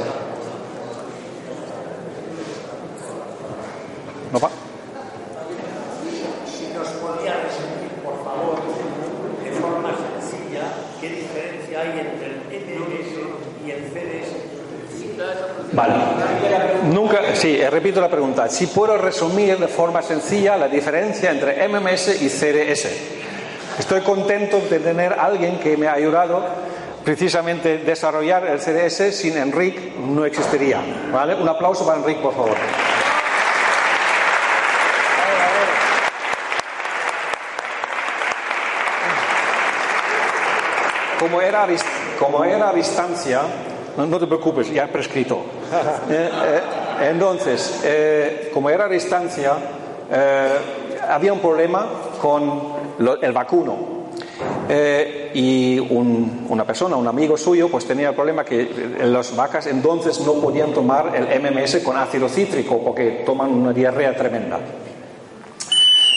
¿No 4.32 4.40
va? 4.40 4.50
Si 6.46 6.68
nos 6.74 6.88
podía 6.88 7.34
resumir, 7.34 7.90
por 8.04 8.24
favor, 8.24 8.60
de 9.44 9.52
forma 9.52 9.92
sencilla, 9.98 10.64
qué 11.02 11.10
diferencia 11.10 11.82
hay 11.82 12.00
entre 12.00 12.28
el 12.28 12.80
MMS 12.80 13.66
y 13.66 13.72
el 13.72 13.84
CDS. 13.92 14.50
Vale. 15.74 15.94
Nunca, 16.86 17.36
sí, 17.36 17.60
eh, 17.60 17.70
repito 17.70 18.00
la 18.00 18.10
pregunta. 18.10 18.48
Si 18.48 18.68
puedo 18.68 18.98
resumir 18.98 19.58
de 19.58 19.68
forma 19.68 20.02
sencilla 20.02 20.56
la 20.56 20.70
diferencia 20.70 21.32
entre 21.32 21.68
MMS 21.68 22.22
y 22.22 22.30
CDS. 22.30 22.88
Estoy 23.78 24.02
contento 24.02 24.62
de 24.70 24.80
tener 24.80 25.14
a 25.14 25.26
alguien 25.26 25.60
que 25.60 25.76
me 25.78 25.88
ha 25.88 25.94
ayudado 25.94 26.69
precisamente 27.10 27.80
desarrollar 27.80 28.46
el 28.46 28.60
CDS. 28.60 29.16
Sin 29.18 29.36
Enrique 29.36 29.94
no 30.00 30.26
existiría. 30.26 30.80
¿Vale? 31.12 31.34
Un 31.34 31.50
aplauso 31.50 31.84
para 31.84 31.98
Enrique, 31.98 32.22
por 32.22 32.36
favor. 32.36 32.56
Como 41.20 41.42
era, 41.42 41.68
como 42.18 42.44
era 42.46 42.70
a 42.70 42.74
distancia, 42.74 43.42
no, 43.98 44.20
te 44.20 44.26
preocupes, 44.28 44.72
ya 44.72 44.86
he 44.86 44.88
prescrito. 44.88 45.42
Eh, 46.10 46.30
eh, 46.44 47.10
entonces, 47.12 47.82
eh, 47.84 48.50
como 48.54 48.70
era 48.70 48.86
a 48.86 48.90
distancia, 48.90 49.54
había 51.08 51.32
un 51.34 51.40
problema 51.40 51.88
con 52.20 52.74
lo- 52.98 53.22
el 53.22 53.32
vacuno. 53.32 54.00
Y 55.34 55.78
un- 55.80 56.48
una 56.50 56.66
persona, 56.66 56.96
un 56.96 57.08
amigo 57.08 57.38
suyo, 57.38 57.70
pues 57.70 57.86
tenía 57.86 58.10
el 58.10 58.16
problema 58.16 58.44
que 58.44 58.62
eh, 58.62 58.70
las 59.06 59.36
vacas 59.36 59.68
entonces 59.68 60.20
no 60.22 60.34
podían 60.34 60.74
tomar 60.74 61.14
el 61.16 61.28
MMS 61.42 61.82
con 61.84 61.98
ácido 61.98 62.28
cítrico 62.28 62.82
porque 62.84 63.24
toman 63.26 63.52
una 63.54 63.72
diarrea 63.74 64.16
tremenda. 64.16 64.60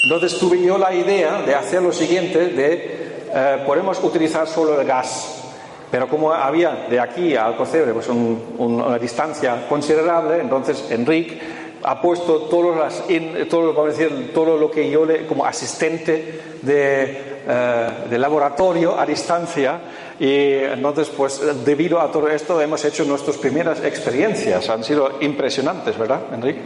Entonces 0.04 0.38
tuve 0.38 0.60
yo 0.62 0.78
la 0.78 0.92
idea 0.94 1.42
de 1.42 1.54
hacer 1.54 1.82
lo 1.82 1.92
siguiente, 1.92 2.48
de 2.48 3.12
eh, 3.34 3.62
podemos 3.66 4.02
utilizar 4.02 4.46
solo 4.46 4.80
el 4.80 4.86
gas, 4.86 5.42
pero 5.90 6.08
como 6.08 6.32
había 6.32 6.86
de 6.90 6.98
aquí 6.98 7.36
a 7.36 7.46
Alcocebre 7.46 7.92
pues 7.92 8.08
un- 8.08 8.42
un- 8.58 8.82
una 8.82 8.98
distancia 8.98 9.66
considerable, 9.68 10.40
entonces 10.40 10.84
Enrique 10.90 11.38
ha 11.84 12.00
puesto 12.00 12.42
todas 12.42 12.76
las 12.76 13.02
vamos 13.50 13.78
a 13.78 13.84
decir, 13.86 14.30
todo 14.34 14.56
lo 14.56 14.70
que 14.70 14.90
yo 14.90 15.04
le, 15.04 15.26
como 15.26 15.44
asistente 15.44 16.40
de, 16.62 17.31
eh, 17.46 17.88
de 18.08 18.18
laboratorio 18.18 18.98
a 18.98 19.06
distancia 19.06 19.80
y 20.18 20.54
entonces 20.54 21.08
pues 21.08 21.40
debido 21.64 22.00
a 22.00 22.10
todo 22.12 22.28
esto 22.28 22.60
hemos 22.60 22.84
hecho 22.84 23.04
nuestras 23.04 23.36
primeras 23.36 23.82
experiencias, 23.82 24.68
han 24.68 24.84
sido 24.84 25.18
impresionantes, 25.20 25.98
¿verdad, 25.98 26.20
Enrique? 26.32 26.60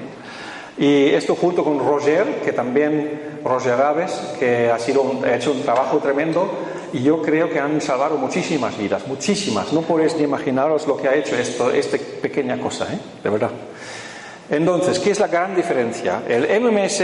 Y 0.79 1.07
esto 1.07 1.35
junto 1.35 1.65
con 1.65 1.79
Roger, 1.79 2.43
que 2.45 2.53
también, 2.53 3.41
Roger 3.43 3.81
Aves, 3.81 4.13
que 4.39 4.71
ha, 4.71 4.79
sido 4.79 5.21
ha 5.25 5.35
hecho 5.35 5.53
un 5.53 5.63
trabajo 5.63 5.99
tremendo 5.99 6.51
y 6.93 7.03
yo 7.03 7.23
creo 7.23 7.49
que 7.49 7.59
han 7.59 7.81
salvado 7.81 8.19
muchísimas 8.19 8.77
vidas, 8.77 9.07
muchísimas. 9.07 9.73
No 9.73 9.81
podéis 9.83 10.17
ni 10.17 10.25
imaginaros 10.25 10.87
lo 10.87 10.97
que 10.97 11.09
ha 11.09 11.15
hecho 11.15 11.35
esto, 11.35 11.71
esta 11.71 11.97
pequeña 12.21 12.61
cosa, 12.61 12.93
¿eh? 12.93 12.99
de 13.25 13.31
verdad. 13.31 13.51
Entonces, 14.51 14.99
¿qué 14.99 15.11
es 15.13 15.19
la 15.19 15.29
gran 15.29 15.57
diferencia? 15.57 16.23
El 16.29 16.61
MMS 16.61 17.03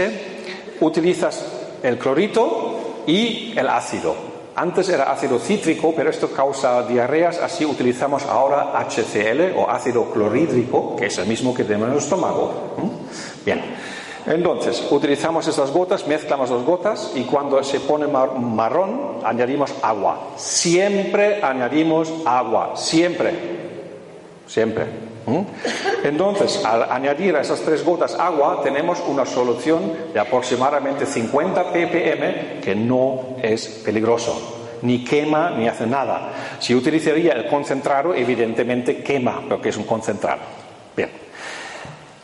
utilizas 0.79 1.43
el 1.81 1.97
clorito 1.97 2.82
y 3.07 3.53
el 3.57 3.67
ácido. 3.69 4.15
Antes 4.55 4.87
era 4.89 5.11
ácido 5.11 5.39
cítrico, 5.39 5.93
pero 5.95 6.11
esto 6.11 6.29
causa 6.29 6.83
diarreas, 6.83 7.39
así 7.39 7.65
utilizamos 7.65 8.23
ahora 8.25 8.71
HCl 8.79 9.57
o 9.57 9.67
ácido 9.69 10.11
clorhídrico, 10.11 10.95
que 10.95 11.07
es 11.07 11.17
el 11.17 11.25
mismo 11.27 11.53
que 11.55 11.63
tenemos 11.63 11.87
en 11.87 11.93
el 11.93 11.99
estómago. 11.99 12.51
Bien, 13.43 13.61
entonces 14.27 14.85
utilizamos 14.91 15.47
estas 15.47 15.71
gotas, 15.71 16.05
mezclamos 16.07 16.51
las 16.51 16.61
gotas 16.63 17.11
y 17.15 17.23
cuando 17.23 17.63
se 17.63 17.79
pone 17.79 18.05
mar- 18.05 18.35
marrón 18.37 19.17
añadimos 19.23 19.73
agua. 19.81 20.19
Siempre 20.37 21.43
añadimos 21.43 22.13
agua, 22.23 22.73
siempre. 22.75 23.33
Siempre. 24.45 25.12
¿Mm? 25.25 25.41
Entonces, 26.03 26.63
al 26.65 26.83
añadir 26.91 27.35
a 27.35 27.41
esas 27.41 27.61
tres 27.61 27.83
gotas 27.83 28.15
agua, 28.15 28.61
tenemos 28.63 29.01
una 29.07 29.25
solución 29.25 29.93
de 30.13 30.19
aproximadamente 30.19 31.05
50 31.05 31.71
ppm 31.71 32.59
que 32.61 32.75
no 32.75 33.37
es 33.41 33.67
peligroso. 33.85 34.59
Ni 34.81 35.03
quema 35.05 35.51
ni 35.51 35.67
hace 35.67 35.87
nada. 35.87 36.31
Si 36.59 36.75
utilizaría 36.75 37.33
el 37.33 37.47
concentrado, 37.47 38.13
evidentemente 38.13 39.01
quema, 39.01 39.41
porque 39.47 39.69
es 39.69 39.77
un 39.77 39.85
concentrado. 39.85 40.41
Bien. 40.95 41.09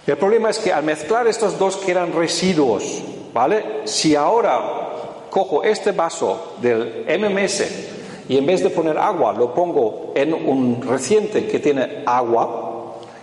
El 0.05 0.17
problema 0.17 0.49
es 0.49 0.59
que 0.59 0.73
al 0.73 0.83
mezclar 0.83 1.27
estos 1.27 1.57
dos 1.57 1.77
quedan 1.77 2.11
residuos, 2.11 3.01
¿vale? 3.33 3.81
Si 3.85 4.15
ahora 4.15 4.89
cojo 5.29 5.63
este 5.63 5.91
vaso 5.91 6.55
del 6.61 7.05
MMS 7.07 7.63
y 8.27 8.37
en 8.37 8.45
vez 8.45 8.63
de 8.63 8.69
poner 8.69 8.97
agua 8.97 9.33
lo 9.33 9.53
pongo 9.53 10.11
en 10.15 10.33
un 10.33 10.81
reciente 10.81 11.45
que 11.45 11.59
tiene 11.59 12.03
agua 12.05 12.68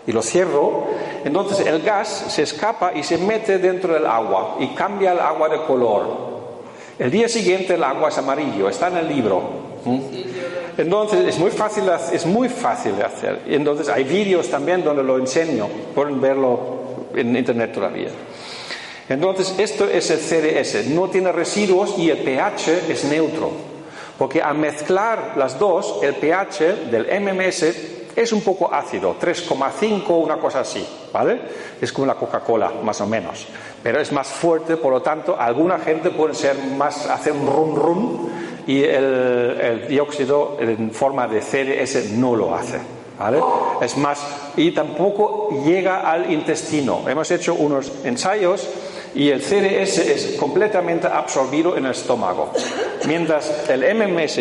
y 0.07 0.13
lo 0.13 0.23
cierro, 0.23 0.87
entonces 1.25 1.67
el 1.67 1.83
gas 1.83 2.27
se 2.29 2.43
escapa 2.43 2.93
y 2.95 3.03
se 3.03 3.19
mete 3.19 3.59
dentro 3.59 3.93
del 3.95 4.07
agua 4.07 4.57
y 4.61 4.69
cambia 4.69 5.13
el 5.13 5.19
agua 5.19 5.49
de 5.49 5.59
color. 5.63 6.27
El 6.99 7.11
día 7.11 7.29
siguiente 7.29 7.75
el 7.75 7.83
agua 7.83 8.09
es 8.09 8.19
amarillo, 8.19 8.69
está 8.69 8.89
en 8.89 8.99
el 8.99 9.09
libro. 9.09 9.43
¿Mm? 9.85 9.99
Entonces 10.79 11.27
es 11.27 11.39
muy 11.39 11.51
fácil, 11.51 11.85
es 12.13 12.27
muy 12.27 12.49
fácil 12.49 12.97
de 12.97 13.03
hacer. 13.03 13.43
Entonces 13.47 13.89
hay 13.89 14.05
vídeos 14.05 14.49
también 14.49 14.85
donde 14.85 15.03
lo 15.03 15.19
enseño, 15.19 15.69
pueden 15.95 16.21
verlo 16.21 16.77
en 17.15 17.35
internet 17.37 17.73
todavía. 17.73 18.09
Entonces 19.09 19.55
esto 19.59 19.87
es 19.87 20.11
el 20.11 20.19
CDS, 20.19 20.89
no 20.91 21.09
tiene 21.09 21.33
residuos 21.33 21.99
y 21.99 22.11
el 22.11 22.19
pH 22.19 22.91
es 22.91 23.05
neutro, 23.05 23.51
porque 24.19 24.43
al 24.43 24.59
mezclar 24.59 25.35
las 25.37 25.59
dos, 25.59 26.01
el 26.03 26.15
pH 26.15 26.91
del 26.91 27.07
MMS 27.21 27.96
es 28.17 28.33
un 28.33 28.41
poco 28.41 28.73
ácido, 28.73 29.17
3,5, 29.21 30.09
una 30.09 30.39
cosa 30.39 30.61
así, 30.61 30.85
¿vale? 31.13 31.39
Es 31.81 31.93
como 31.93 32.07
la 32.07 32.15
Coca-Cola, 32.15 32.73
más 32.83 33.01
o 33.03 33.07
menos, 33.07 33.47
pero 33.83 34.01
es 34.01 34.11
más 34.11 34.29
fuerte, 34.29 34.79
por 34.79 34.93
lo 34.93 35.03
tanto, 35.03 35.37
alguna 35.39 35.79
gente 35.79 36.11
puede 36.11 36.35
ser 36.35 36.57
más, 36.77 37.07
hacer 37.09 37.35
un 37.35 37.47
rum 37.47 37.75
rum 37.77 38.29
y 38.67 38.83
el, 38.83 39.61
el 39.61 39.89
dióxido 39.89 40.57
en 40.59 40.91
forma 40.91 41.29
de 41.29 41.43
CDS 41.43 42.13
no 42.13 42.35
lo 42.35 42.55
hace. 42.55 42.81
¿Vale? 43.19 43.41
Es 43.81 43.97
más, 43.97 44.21
y 44.59 44.73
tampoco 44.73 45.49
llega 45.65 46.01
al 46.01 46.31
intestino. 46.31 47.09
Hemos 47.09 47.31
hecho 47.31 47.55
unos 47.55 47.91
ensayos 48.05 48.69
y 49.15 49.31
el 49.31 49.41
CDS 49.41 49.99
es 49.99 50.37
completamente 50.39 51.07
absorbido 51.07 51.79
en 51.79 51.87
el 51.87 51.93
estómago. 51.93 52.53
Mientras 53.07 53.71
el 53.71 53.81
MMS, 53.97 54.41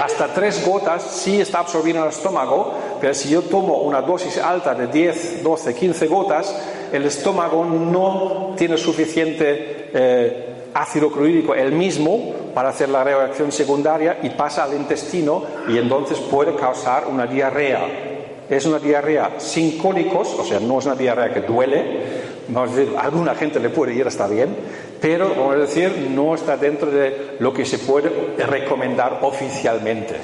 hasta 0.00 0.28
tres 0.34 0.66
gotas, 0.66 1.02
sí 1.02 1.40
está 1.40 1.60
absorbido 1.60 1.98
en 1.98 2.04
el 2.04 2.10
estómago, 2.10 2.74
pero 3.00 3.14
si 3.14 3.30
yo 3.30 3.42
tomo 3.42 3.78
una 3.82 4.02
dosis 4.02 4.38
alta 4.38 4.74
de 4.74 4.88
10, 4.88 5.42
12, 5.42 5.74
15 5.74 6.06
gotas, 6.06 6.54
el 6.92 7.04
estómago 7.04 7.64
no 7.64 8.54
tiene 8.56 8.76
suficiente 8.76 9.90
eh, 9.92 10.46
ácido 10.74 11.10
clorhídrico 11.10 11.54
el 11.54 11.72
mismo 11.72 12.34
para 12.54 12.70
hacer 12.70 12.88
la 12.88 13.04
reacción 13.04 13.52
secundaria 13.52 14.18
y 14.22 14.30
pasa 14.30 14.64
al 14.64 14.74
intestino 14.74 15.42
y 15.68 15.78
entonces 15.78 16.18
puede 16.18 16.54
causar 16.56 17.06
una 17.06 17.26
diarrea. 17.26 18.15
Es 18.48 18.64
una 18.64 18.78
diarrea 18.78 19.38
sin 19.38 19.78
cólicos, 19.78 20.34
o 20.38 20.44
sea, 20.44 20.60
no 20.60 20.78
es 20.78 20.86
una 20.86 20.94
diarrea 20.94 21.32
que 21.32 21.40
duele. 21.40 22.26
Vamos 22.48 22.70
a 22.70 22.76
decir, 22.76 22.94
alguna 22.96 23.34
gente 23.34 23.58
le 23.58 23.70
puede 23.70 23.94
ir, 23.94 24.06
está 24.06 24.28
bien, 24.28 24.54
pero 25.00 25.30
vamos 25.30 25.54
a 25.56 25.58
decir, 25.58 26.10
no 26.10 26.34
está 26.34 26.56
dentro 26.56 26.90
de 26.90 27.36
lo 27.40 27.52
que 27.52 27.64
se 27.64 27.78
puede 27.78 28.08
recomendar 28.46 29.18
oficialmente. 29.22 30.14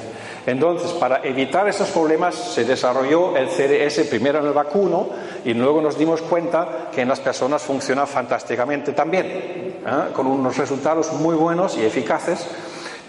Entonces, 0.45 0.91
para 0.91 1.21
evitar 1.23 1.67
esos 1.69 1.89
problemas, 1.89 2.35
se 2.35 2.65
desarrolló 2.65 3.37
el 3.37 3.47
CDS 3.47 4.07
primero 4.07 4.39
en 4.39 4.47
el 4.47 4.53
vacuno 4.53 5.07
y 5.45 5.53
luego 5.53 5.81
nos 5.81 5.97
dimos 5.97 6.21
cuenta 6.21 6.89
que 6.93 7.01
en 7.01 7.07
las 7.07 7.21
personas 7.21 7.61
funciona 7.61 8.05
fantásticamente 8.05 8.91
también, 8.91 9.25
¿eh? 9.25 10.11
con 10.13 10.27
unos 10.27 10.57
resultados 10.57 11.13
muy 11.13 11.35
buenos 11.35 11.77
y 11.77 11.85
eficaces, 11.85 12.45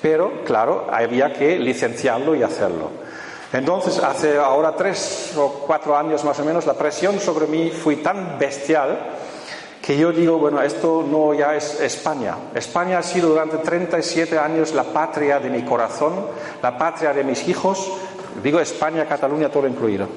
pero 0.01 0.45
claro, 0.45 0.87
había 0.93 1.33
que 1.33 1.59
licenciarlo 1.59 2.37
y 2.37 2.43
hacerlo. 2.45 2.91
Entonces, 3.55 4.01
hace 4.01 4.37
ahora 4.37 4.75
tres 4.75 5.33
o 5.37 5.63
cuatro 5.65 5.97
años 5.97 6.25
más 6.25 6.37
o 6.41 6.45
menos, 6.45 6.67
la 6.67 6.75
presión 6.75 7.21
sobre 7.21 7.47
mí 7.47 7.71
fue 7.71 7.97
tan 7.97 8.37
bestial 8.37 8.99
que 9.81 9.97
yo 9.97 10.11
digo, 10.11 10.39
bueno, 10.39 10.61
esto 10.61 11.07
no 11.09 11.33
ya 11.35 11.55
es 11.55 11.81
España. 11.81 12.35
España 12.53 12.99
ha 12.99 13.03
sido 13.05 13.29
durante 13.29 13.59
37 13.59 14.37
años 14.41 14.75
la 14.75 14.83
patria 14.83 15.39
de 15.39 15.51
mi 15.51 15.63
corazón, 15.63 16.15
la 16.61 16.77
patria 16.77 17.13
de 17.13 17.23
mis 17.23 17.47
hijos. 17.47 17.93
Digo 18.43 18.59
España, 18.59 19.07
Cataluña, 19.07 19.49
todo 19.49 19.69
incluido. 19.69 20.09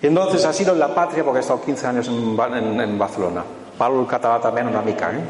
Entonces 0.00 0.42
ha 0.46 0.52
sido 0.54 0.74
la 0.74 0.94
patria 0.94 1.22
porque 1.22 1.40
he 1.40 1.42
estado 1.42 1.60
15 1.60 1.86
años 1.86 2.08
en, 2.08 2.98
Barcelona. 2.98 3.44
Parlo 3.76 4.00
el 4.00 4.06
català 4.06 4.40
también 4.40 4.68
una 4.68 4.80
mica. 4.80 5.12
¿eh? 5.12 5.20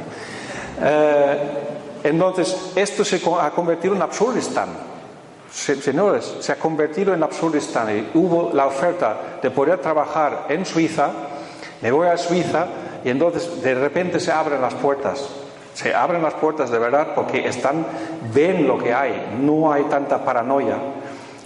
Eh, 0.83 1.39
entonces, 2.05 2.71
esto 2.77 3.05
se 3.05 3.21
ha 3.41 3.51
convertido 3.51 3.97
en 3.97 4.03
Absurdistán. 4.03 4.94
Se, 5.55 5.81
señores, 5.81 6.35
se 6.41 6.53
ha 6.53 6.57
convertido 6.57 7.15
en 7.15 7.23
Absurdistán. 7.23 7.97
Y 7.97 8.19
hubo 8.19 8.51
la 8.53 8.67
oferta 8.67 9.39
de 9.41 9.51
poder 9.51 9.79
trabajar 9.79 10.47
en 10.49 10.67
Suiza. 10.67 11.11
Me 11.81 11.93
voy 11.93 12.09
a 12.09 12.17
Suiza 12.17 12.67
y 13.05 13.11
entonces 13.11 13.63
de 13.63 13.75
repente 13.75 14.19
se 14.19 14.33
abren 14.33 14.61
las 14.61 14.75
puertas. 14.75 15.29
Se 15.75 15.95
abren 15.95 16.23
las 16.23 16.35
puertas 16.35 16.71
de 16.71 16.79
verdad 16.79 17.09
porque 17.15 17.47
están, 17.47 17.87
ven 18.33 18.67
lo 18.67 18.79
que 18.79 18.93
hay, 18.93 19.37
no 19.41 19.73
hay 19.73 19.85
tanta 19.85 20.25
paranoia. 20.25 20.77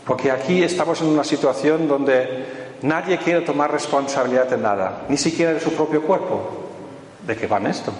Porque 0.07 0.31
aquí 0.31 0.63
estamos 0.63 1.01
en 1.03 1.09
una 1.09 1.25
situación 1.25 1.87
donde 1.87 2.47
nadie 2.83 3.19
quiere 3.19 3.43
tomar 3.43 3.71
responsabilidad 3.71 4.47
de 4.47 4.57
nada, 4.57 5.03
ni 5.09 5.17
siquiera 5.17 5.53
de 5.53 5.61
su 5.61 5.73
propio 5.73 6.03
cuerpo. 6.03 6.41
¿De 7.27 7.37
qué 7.37 7.47
va 7.47 7.59
esto? 7.69 7.93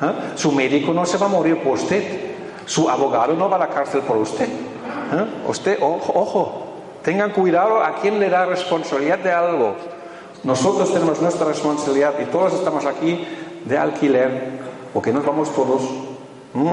¿Eh? 0.00 0.32
Su 0.34 0.52
médico 0.52 0.92
no 0.94 1.04
se 1.04 1.18
va 1.18 1.26
a 1.26 1.28
morir 1.28 1.62
por 1.62 1.74
usted, 1.74 2.04
su 2.64 2.88
abogado 2.88 3.34
no 3.34 3.50
va 3.50 3.56
a 3.56 3.60
la 3.60 3.68
cárcel 3.68 4.00
por 4.00 4.16
usted. 4.16 4.48
¿Eh? 5.12 5.26
Usted, 5.48 5.78
ojo, 5.80 6.12
ojo, 6.14 6.62
tengan 7.02 7.30
cuidado 7.30 7.82
a 7.82 7.94
quién 7.96 8.18
le 8.18 8.28
da 8.28 8.46
responsabilidad 8.46 9.18
de 9.18 9.32
algo. 9.32 9.74
Nosotros 10.42 10.92
tenemos 10.92 11.20
nuestra 11.20 11.46
responsabilidad 11.46 12.14
y 12.20 12.24
todos 12.26 12.54
estamos 12.54 12.84
aquí 12.86 13.26
de 13.64 13.78
alquiler, 13.78 14.50
porque 14.92 15.12
nos 15.12 15.24
vamos 15.24 15.54
todos. 15.54 15.82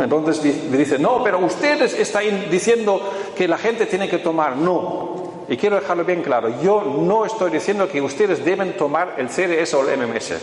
Entonces 0.01 0.71
dice, 0.71 0.97
no, 0.97 1.23
pero 1.23 1.39
ustedes 1.39 1.93
están 1.93 2.49
diciendo 2.49 3.01
que 3.35 3.47
la 3.47 3.57
gente 3.57 3.85
tiene 3.85 4.07
que 4.07 4.19
tomar. 4.19 4.55
No. 4.55 5.23
Y 5.49 5.57
quiero 5.57 5.75
dejarlo 5.75 6.05
bien 6.05 6.21
claro. 6.21 6.61
Yo 6.61 6.81
no 6.81 7.25
estoy 7.25 7.51
diciendo 7.51 7.89
que 7.89 8.01
ustedes 8.01 8.45
deben 8.45 8.77
tomar 8.77 9.15
el 9.17 9.29
CDS 9.29 9.73
o 9.73 9.87
el 9.87 9.97
MMS. 9.97 10.35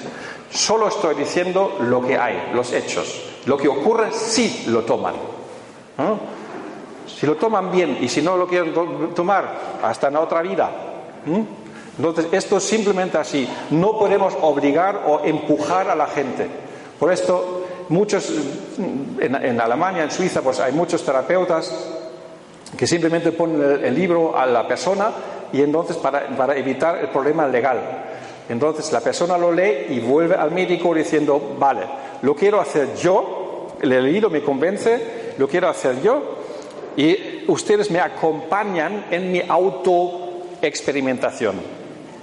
Solo 0.50 0.88
estoy 0.88 1.14
diciendo 1.14 1.78
lo 1.80 2.06
que 2.06 2.18
hay, 2.18 2.50
los 2.52 2.72
hechos. 2.72 3.22
Lo 3.46 3.56
que 3.56 3.68
ocurre 3.68 4.12
si 4.12 4.64
lo 4.66 4.82
toman. 4.82 5.14
¿no? 5.96 6.39
Si 7.18 7.26
lo 7.26 7.36
toman 7.36 7.70
bien 7.70 7.98
y 8.00 8.08
si 8.08 8.22
no 8.22 8.36
lo 8.36 8.46
quieren 8.46 8.72
to- 8.72 9.10
tomar, 9.14 9.44
hasta 9.82 10.08
en 10.08 10.16
otra 10.16 10.42
vida. 10.42 10.70
Entonces, 11.96 12.26
esto 12.32 12.56
es 12.56 12.64
simplemente 12.64 13.18
así. 13.18 13.48
No 13.70 13.98
podemos 13.98 14.34
obligar 14.40 15.02
o 15.06 15.20
empujar 15.24 15.90
a 15.90 15.94
la 15.94 16.06
gente. 16.06 16.46
Por 16.98 17.12
esto, 17.12 17.64
muchos, 17.90 18.30
en, 18.78 19.34
en 19.34 19.60
Alemania, 19.60 20.04
en 20.04 20.10
Suiza, 20.10 20.40
pues 20.40 20.60
hay 20.60 20.72
muchos 20.72 21.04
terapeutas 21.04 21.72
que 22.76 22.86
simplemente 22.86 23.32
ponen 23.32 23.60
el, 23.62 23.84
el 23.84 23.94
libro 23.94 24.36
a 24.38 24.46
la 24.46 24.66
persona 24.66 25.10
y 25.52 25.60
entonces 25.60 25.96
para, 25.96 26.28
para 26.36 26.56
evitar 26.56 26.96
el 26.98 27.08
problema 27.08 27.46
legal. 27.46 27.78
Entonces 28.48 28.90
la 28.92 29.00
persona 29.00 29.36
lo 29.36 29.52
lee 29.52 29.86
y 29.90 30.00
vuelve 30.00 30.34
al 30.36 30.50
médico 30.52 30.94
diciendo, 30.94 31.56
vale, 31.58 31.82
lo 32.22 32.34
quiero 32.34 32.60
hacer 32.60 32.94
yo, 32.96 33.68
el 33.80 33.88
leído 33.90 34.30
me 34.30 34.42
convence, 34.42 35.34
lo 35.38 35.46
quiero 35.48 35.68
hacer 35.68 36.00
yo 36.02 36.39
y 36.96 37.44
ustedes 37.48 37.90
me 37.90 37.98
acompañan 38.00 39.06
en 39.10 39.32
mi 39.32 39.42
autoexperimentación. 39.46 41.56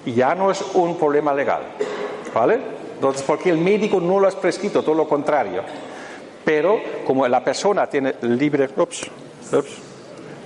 Ya 0.05 0.33
no 0.35 0.51
es 0.51 0.63
un 0.73 0.97
problema 0.97 1.33
legal, 1.33 1.63
¿vale? 2.33 2.59
Entonces, 2.95 3.23
porque 3.23 3.49
el 3.49 3.57
médico 3.57 3.99
no 3.99 4.19
lo 4.19 4.27
ha 4.27 4.31
prescrito, 4.31 4.83
todo 4.83 4.95
lo 4.95 5.07
contrario. 5.07 5.63
Pero 6.43 6.79
como 7.05 7.27
la 7.27 7.43
persona 7.43 7.87
tiene 7.87 8.15
libre, 8.21 8.69
ups, 8.75 9.09
ups, 9.51 9.77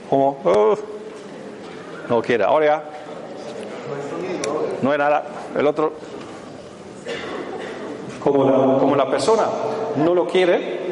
como, 0.09 0.39
oh, 0.43 0.77
no 2.09 2.21
quiere, 2.21 2.43
ahora 2.43 2.83
no 4.81 4.91
hay 4.91 4.97
nada, 4.97 5.23
el 5.55 5.65
otro, 5.67 5.93
como 8.19 8.95
la 8.95 9.09
persona 9.09 9.45
no 9.97 10.15
lo 10.15 10.27
quiere 10.27 10.90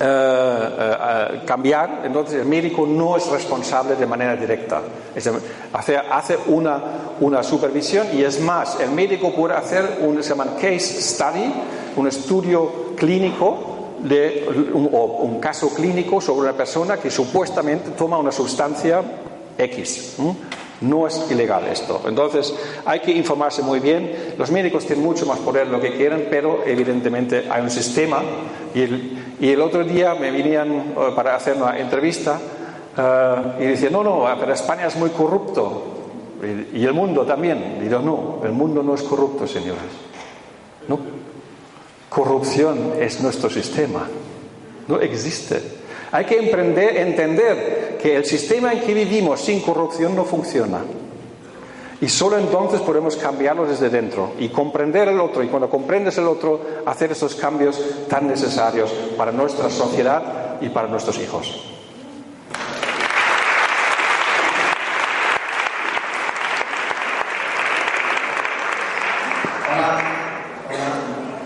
eh, 0.00 0.04
eh, 0.04 0.96
eh, 1.00 1.40
cambiar, 1.44 2.02
entonces 2.04 2.40
el 2.40 2.46
médico 2.46 2.86
no 2.86 3.16
es 3.16 3.26
responsable 3.26 3.96
de 3.96 4.06
manera 4.06 4.36
directa. 4.36 4.80
Es 5.12 5.28
hace, 5.72 5.96
hace 5.96 6.38
una, 6.46 6.80
una 7.18 7.42
supervisión 7.42 8.06
y 8.12 8.22
es 8.22 8.40
más, 8.40 8.78
el 8.78 8.92
médico 8.92 9.34
puede 9.34 9.54
hacer 9.54 9.98
un 10.02 10.22
se 10.22 10.28
llama 10.30 10.54
case 10.54 11.02
study, 11.02 11.52
un 11.96 12.06
estudio 12.06 12.94
clínico 12.96 13.96
de 13.98 14.70
un, 14.72 14.88
o 14.92 15.04
un 15.24 15.40
caso 15.40 15.74
clínico 15.74 16.20
sobre 16.20 16.42
una 16.42 16.56
persona 16.56 16.98
que 16.98 17.10
supuestamente 17.10 17.90
toma 17.90 18.18
una 18.18 18.30
sustancia 18.30 19.02
X. 19.58 20.16
No 20.80 21.08
es 21.08 21.26
ilegal 21.28 21.66
esto. 21.66 22.02
Entonces 22.06 22.54
hay 22.84 23.00
que 23.00 23.10
informarse 23.10 23.62
muy 23.62 23.80
bien. 23.80 24.34
Los 24.38 24.52
médicos 24.52 24.86
tienen 24.86 25.04
mucho 25.04 25.26
más 25.26 25.40
poder 25.40 25.66
de 25.66 25.72
lo 25.72 25.80
que 25.80 25.96
quieren, 25.96 26.28
pero 26.30 26.62
evidentemente 26.64 27.46
hay 27.50 27.62
un 27.62 27.70
sistema. 27.70 28.22
Y 28.74 28.82
el, 28.82 29.17
y 29.40 29.50
el 29.50 29.60
otro 29.60 29.84
día 29.84 30.14
me 30.14 30.30
venían 30.30 30.72
eh, 30.72 30.94
para 31.14 31.36
hacer 31.36 31.56
una 31.56 31.78
entrevista 31.78 32.38
eh, 32.96 33.34
y 33.60 33.64
decían, 33.64 33.92
no, 33.92 34.02
no, 34.02 34.26
pero 34.38 34.52
España 34.52 34.86
es 34.86 34.96
muy 34.96 35.10
corrupto. 35.10 35.94
Y, 36.72 36.78
y 36.78 36.84
el 36.84 36.92
mundo 36.92 37.24
también. 37.24 37.86
Yo, 37.88 38.00
no, 38.00 38.40
el 38.44 38.52
mundo 38.52 38.82
no 38.82 38.94
es 38.94 39.02
corrupto, 39.02 39.46
señores. 39.46 39.82
No. 40.86 40.98
Corrupción 42.08 42.94
es 42.98 43.20
nuestro 43.20 43.50
sistema. 43.50 44.08
No 44.86 45.00
existe. 45.00 45.60
Hay 46.10 46.24
que 46.24 46.38
emprender, 46.38 46.96
entender 46.96 47.98
que 48.00 48.16
el 48.16 48.24
sistema 48.24 48.72
en 48.72 48.80
que 48.80 48.94
vivimos 48.94 49.40
sin 49.40 49.60
corrupción 49.60 50.16
no 50.16 50.24
funciona. 50.24 50.80
Y 52.00 52.08
solo 52.08 52.38
entonces 52.38 52.80
podemos 52.80 53.16
cambiarlo 53.16 53.66
desde 53.66 53.90
dentro 53.90 54.32
y 54.38 54.50
comprender 54.50 55.08
el 55.08 55.20
otro. 55.20 55.42
Y 55.42 55.48
cuando 55.48 55.68
comprendes 55.68 56.16
el 56.18 56.28
otro, 56.28 56.60
hacer 56.86 57.10
esos 57.10 57.34
cambios 57.34 57.80
tan 58.08 58.28
necesarios 58.28 58.90
para 59.16 59.32
nuestra 59.32 59.68
sociedad 59.68 60.58
y 60.60 60.68
para 60.68 60.86
nuestros 60.86 61.18
hijos. 61.18 61.60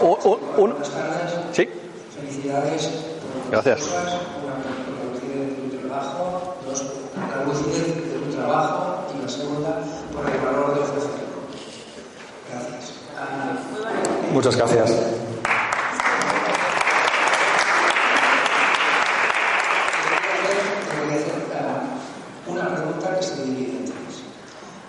O- 0.00 0.38
un- 0.58 0.74
¿Sí? 1.52 1.68
Felicidades 2.18 2.90
Gracias. 3.50 3.80
por 3.82 4.04
la 4.04 4.10
de 5.22 5.68
tu 5.70 5.78
trabajo, 5.88 6.54
de 6.66 6.72
tu 8.18 8.32
y 9.18 9.22
la 9.22 9.28
segunda 9.28 9.80
por 10.14 10.28
el 10.28 10.40
valor 10.40 10.74
de 10.74 10.80
ofrecerlo. 10.80 11.42
Gracias. 12.50 12.92
Ah, 13.18 13.56
Muchas 14.32 14.56
gracias. 14.56 14.90
te 20.90 21.04
voy 21.04 21.14
a 21.14 21.18
hacer 21.18 21.42
ah, 21.54 21.82
una 22.46 22.74
pregunta 22.74 23.16
que 23.18 23.22
se 23.22 23.44
divide 23.44 23.78
en 23.78 23.84
tres. 23.84 24.22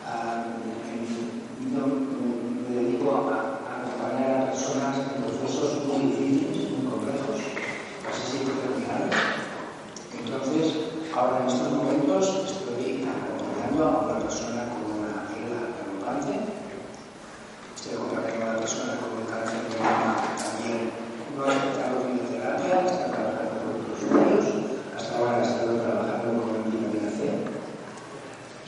Ah, 0.08 0.44
en- 0.92 1.74
yo 1.74 1.88
mm, 1.88 2.70
me 2.70 2.76
dedico 2.84 3.12
a, 3.16 3.20
a 3.64 3.72
acompañar 3.82 4.42
a 4.42 4.52
personas 4.52 4.98
en 4.98 5.24
procesos 5.24 5.86
muy 5.88 6.12
difíciles, 6.12 6.72
muy 6.72 6.92
complejos, 6.92 7.40
casi 8.06 8.22
siempre 8.32 8.54
terminales. 8.62 9.16
Entonces, 10.20 10.66
ahora 11.16 11.40
en 11.42 11.48
estos 11.48 11.72
momentos 11.72 12.24
estoy 12.46 13.06
acompañando 13.08 13.84
a 13.86 14.00
una 14.06 14.20
persona 14.20 14.62
con 14.70 14.82
una 15.00 15.12
herida 15.32 15.60
galopante. 15.78 16.34
Estoy 17.76 17.94
acompañando 17.96 18.46
a 18.46 18.50
una 18.52 18.60
persona 18.60 18.92
con 19.02 19.10
un 19.18 19.26
cáncer 19.30 19.62
de 19.70 19.78
mama 19.80 20.16
también 20.38 20.92
no 21.34 21.42
ha 21.46 21.50
aceptado 21.50 22.06
quimioterapia, 22.06 22.86
está 22.86 23.06
trabajando 23.10 23.58
con 23.66 23.74
otros 23.82 24.02
medios, 24.14 24.46
hasta 24.96 25.18
ahora 25.18 25.38
ha 25.38 25.42
estado 25.42 25.74
trabajando 25.82 26.30
con 26.46 26.62
vitamina 26.70 27.10
C. 27.10 27.34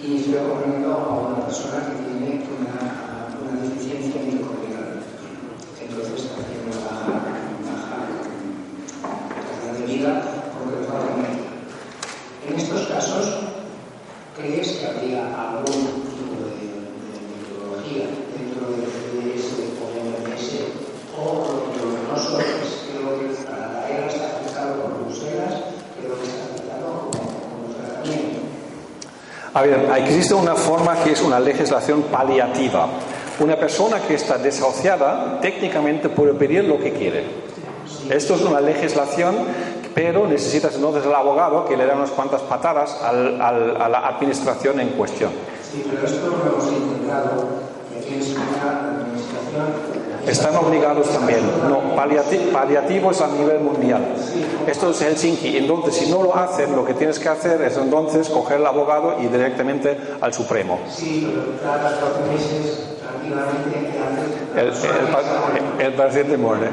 Y 0.02 0.18
estoy 0.18 0.38
acompañando 0.42 0.90
a 0.98 1.14
una 1.30 1.46
persona 1.46 1.86
que 1.86 1.94
tiene 2.02 2.42
una, 2.50 3.30
una 3.38 3.54
deficiencia 3.62 4.18
mitocondrial. 4.26 4.98
Entonces 5.78 6.26
está 6.26 6.42
haciendo 6.42 6.74
baja, 6.82 7.22
baja 7.70 7.98
calidad 9.06 9.74
de 9.78 9.86
vida 9.86 10.12
porque 10.58 10.82
le 10.82 10.88
falta 10.90 11.14
energía. 11.14 11.54
En 12.50 12.54
estos 12.58 12.82
casos, 12.88 13.26
¿crees 14.36 14.68
que 14.74 14.86
habría 14.88 15.22
algún 15.30 16.02
tipo 16.10 16.34
de, 16.50 16.66
de 16.66 17.22
metodología 17.30 18.06
dentro 18.34 18.74
de, 18.74 18.90
de 18.90 19.36
ese 19.38 19.70
OMS? 19.78 20.50
O 21.18 21.48
lo 21.48 21.72
que 21.72 22.12
no 22.12 22.18
solo 22.20 22.40
es, 22.42 22.84
creo 22.92 23.18
que 23.18 23.26
para 23.50 23.72
la 23.72 23.90
era 23.90 24.08
está 24.08 24.26
aceptado 24.28 24.82
por 24.84 25.06
Bruselas, 25.06 25.54
creo 25.98 26.20
que 26.20 26.28
está 26.28 26.44
aceptado 26.44 27.10
como, 27.10 27.24
como 27.40 27.74
tratamiento. 27.74 28.42
A 29.56 29.62
ver, 29.62 29.90
existe 30.00 30.34
una 30.34 30.54
forma 30.54 31.02
que 31.02 31.14
es 31.14 31.22
una 31.22 31.40
legislación 31.40 32.04
paliativa. 32.04 32.90
Una 33.40 33.56
persona 33.56 34.02
que 34.02 34.16
está 34.16 34.38
desahuciada 34.38 35.40
técnicamente 35.40 36.10
puede 36.10 36.34
pedir 36.34 36.66
lo 36.66 36.78
que 36.78 36.92
quiere. 36.92 37.24
Esto 38.10 38.36
es 38.36 38.42
una 38.42 38.60
legislación, 38.60 39.34
pero 39.94 40.28
necesitas 40.28 40.76
entonces 40.76 41.06
el 41.06 41.16
abogado 41.16 41.64
que 41.64 41.78
le 41.78 41.86
da 41.86 41.96
unas 41.96 42.12
cuantas 42.12 42.42
patadas 42.42 43.02
a 43.02 43.14
la 43.14 44.08
administración 44.08 44.82
en 44.82 44.90
cuestión. 44.90 45.32
Sí, 45.72 45.86
pero 45.90 46.06
esto 46.06 46.28
lo 46.28 46.52
hemos 46.52 46.68
intentado 46.74 47.48
y 47.96 48.04
aquí 48.04 48.14
en 48.14 48.20
España 48.20 48.60
la 48.62 49.04
administración 49.04 50.15
Están 50.28 50.56
obligados 50.56 51.08
también. 51.10 51.42
No, 51.70 51.96
paliati- 51.96 52.52
paliativo 52.52 53.12
es 53.12 53.22
a 53.22 53.28
nivel 53.28 53.60
mundial. 53.60 54.04
Esto 54.68 54.90
es 54.90 55.00
Helsinki. 55.02 55.58
Entonces, 55.58 55.96
si 55.96 56.10
no 56.12 56.24
lo 56.24 56.36
hacen, 56.36 56.76
lo 56.76 56.84
que 56.84 56.94
tienes 56.96 57.20
que 57.20 57.30
hacer 57.30 57.62
es 57.62 57.78
entonces 57.78 58.30
coger 58.30 58.60
el 58.60 58.66
abogado 58.66 59.18
y 59.22 59.28
directamente 59.28 59.98
al 60.22 60.34
Supremo. 60.34 60.80
Sí, 60.90 61.32
pero 61.32 61.58
tratas 61.60 62.00
12 62.02 62.32
meses. 62.32 62.92
El, 64.56 64.68
el 64.68 65.08
pa- 65.12 65.84
el 65.84 65.94
paciente 65.94 66.38
muere. 66.38 66.70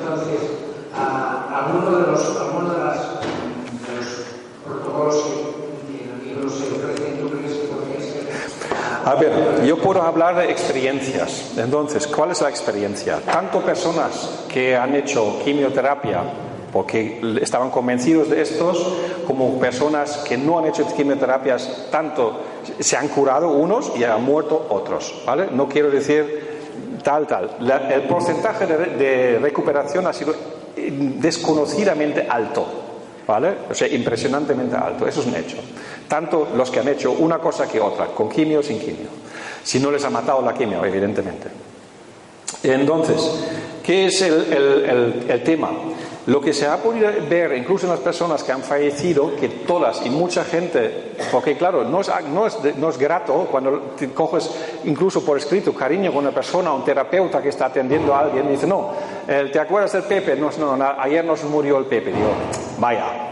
Entonces, 0.00 0.50
a- 0.94 1.64
alguno 1.66 1.98
de 1.98 2.06
los, 2.12 2.36
alguno 2.40 2.70
de, 2.74 2.78
las, 2.84 2.96
de 2.96 3.96
los 3.96 4.06
protocolos 4.64 5.16
que, 5.16 5.96
que 5.98 6.04
en 6.04 6.10
el 6.20 6.28
libro 6.34 6.50
se 6.50 6.64
ofrecen, 6.64 7.20
¿tú 7.20 7.30
crees 7.30 7.52
que 7.54 7.66
podría 7.68 8.00
ser? 8.00 8.22
A 9.04 9.11
ver, 9.30 9.64
yo 9.64 9.78
puedo 9.78 10.02
hablar 10.02 10.36
de 10.36 10.50
experiencias. 10.50 11.52
Entonces, 11.56 12.06
¿cuál 12.06 12.30
es 12.30 12.40
la 12.40 12.48
experiencia? 12.50 13.18
Tanto 13.24 13.60
personas 13.60 14.44
que 14.48 14.76
han 14.76 14.94
hecho 14.94 15.38
quimioterapia 15.44 16.20
porque 16.72 17.20
estaban 17.42 17.70
convencidos 17.70 18.30
de 18.30 18.40
estos, 18.40 18.82
como 19.26 19.58
personas 19.60 20.18
que 20.26 20.38
no 20.38 20.58
han 20.58 20.64
hecho 20.66 20.86
quimioterapias, 20.96 21.88
tanto 21.90 22.40
se 22.78 22.96
han 22.96 23.08
curado 23.08 23.50
unos 23.50 23.92
y 23.94 24.04
han 24.04 24.22
muerto 24.24 24.66
otros. 24.70 25.22
¿vale? 25.26 25.48
No 25.52 25.68
quiero 25.68 25.90
decir 25.90 26.98
tal, 27.02 27.26
tal. 27.26 27.56
La- 27.60 27.92
el 27.92 28.02
porcentaje 28.04 28.66
de, 28.66 28.76
de 28.96 29.38
recuperación 29.38 30.06
ha 30.06 30.14
sido 30.14 30.34
desconocidamente 31.20 32.26
alto. 32.28 32.66
¿Vale? 33.24 33.54
O 33.70 33.74
sea, 33.74 33.86
impresionantemente 33.86 34.74
alto, 34.74 35.06
eso 35.06 35.20
es 35.20 35.26
un 35.28 35.36
hecho. 35.36 35.56
Tanto 36.08 36.48
los 36.56 36.70
que 36.70 36.80
han 36.80 36.88
hecho 36.88 37.12
una 37.12 37.38
cosa 37.38 37.66
que 37.68 37.80
otra, 37.80 38.06
con 38.06 38.28
quimio 38.28 38.60
o 38.60 38.62
sin 38.62 38.78
quimio. 38.78 39.08
Si 39.62 39.78
no 39.80 39.90
les 39.90 40.04
ha 40.04 40.10
matado 40.10 40.42
la 40.42 40.52
quimio, 40.54 40.84
evidentemente. 40.84 41.48
Entonces, 42.62 43.44
¿qué 43.82 44.06
es 44.06 44.22
el, 44.22 44.52
el- 44.52 45.24
el 45.28 45.42
tema? 45.42 45.70
Lo 46.26 46.40
que 46.40 46.52
se 46.52 46.68
ha 46.68 46.76
podido 46.76 47.10
ver, 47.28 47.52
incluso 47.56 47.86
en 47.86 47.90
las 47.90 47.98
personas 47.98 48.44
que 48.44 48.52
han 48.52 48.62
fallecido, 48.62 49.34
que 49.34 49.48
todas 49.48 50.06
y 50.06 50.10
mucha 50.10 50.44
gente, 50.44 51.14
porque 51.32 51.56
claro, 51.56 51.82
no 51.82 52.00
es, 52.00 52.08
no 52.32 52.46
es, 52.46 52.56
no 52.76 52.90
es 52.90 52.96
grato 52.98 53.48
cuando 53.50 53.94
te 53.98 54.10
coges 54.12 54.48
incluso 54.84 55.24
por 55.24 55.36
escrito 55.36 55.74
cariño 55.74 56.12
con 56.12 56.24
una 56.24 56.32
persona, 56.32 56.72
un 56.72 56.84
terapeuta 56.84 57.42
que 57.42 57.48
está 57.48 57.66
atendiendo 57.66 58.14
a 58.14 58.20
alguien, 58.20 58.46
y 58.46 58.50
dice, 58.52 58.68
no, 58.68 58.90
¿te 59.26 59.58
acuerdas 59.58 59.94
del 59.94 60.04
Pepe? 60.04 60.36
No, 60.36 60.50
no, 60.60 60.76
no, 60.76 60.94
ayer 60.96 61.24
nos 61.24 61.42
murió 61.42 61.78
el 61.78 61.86
Pepe. 61.86 62.12
Digo, 62.12 62.30
vaya. 62.78 63.30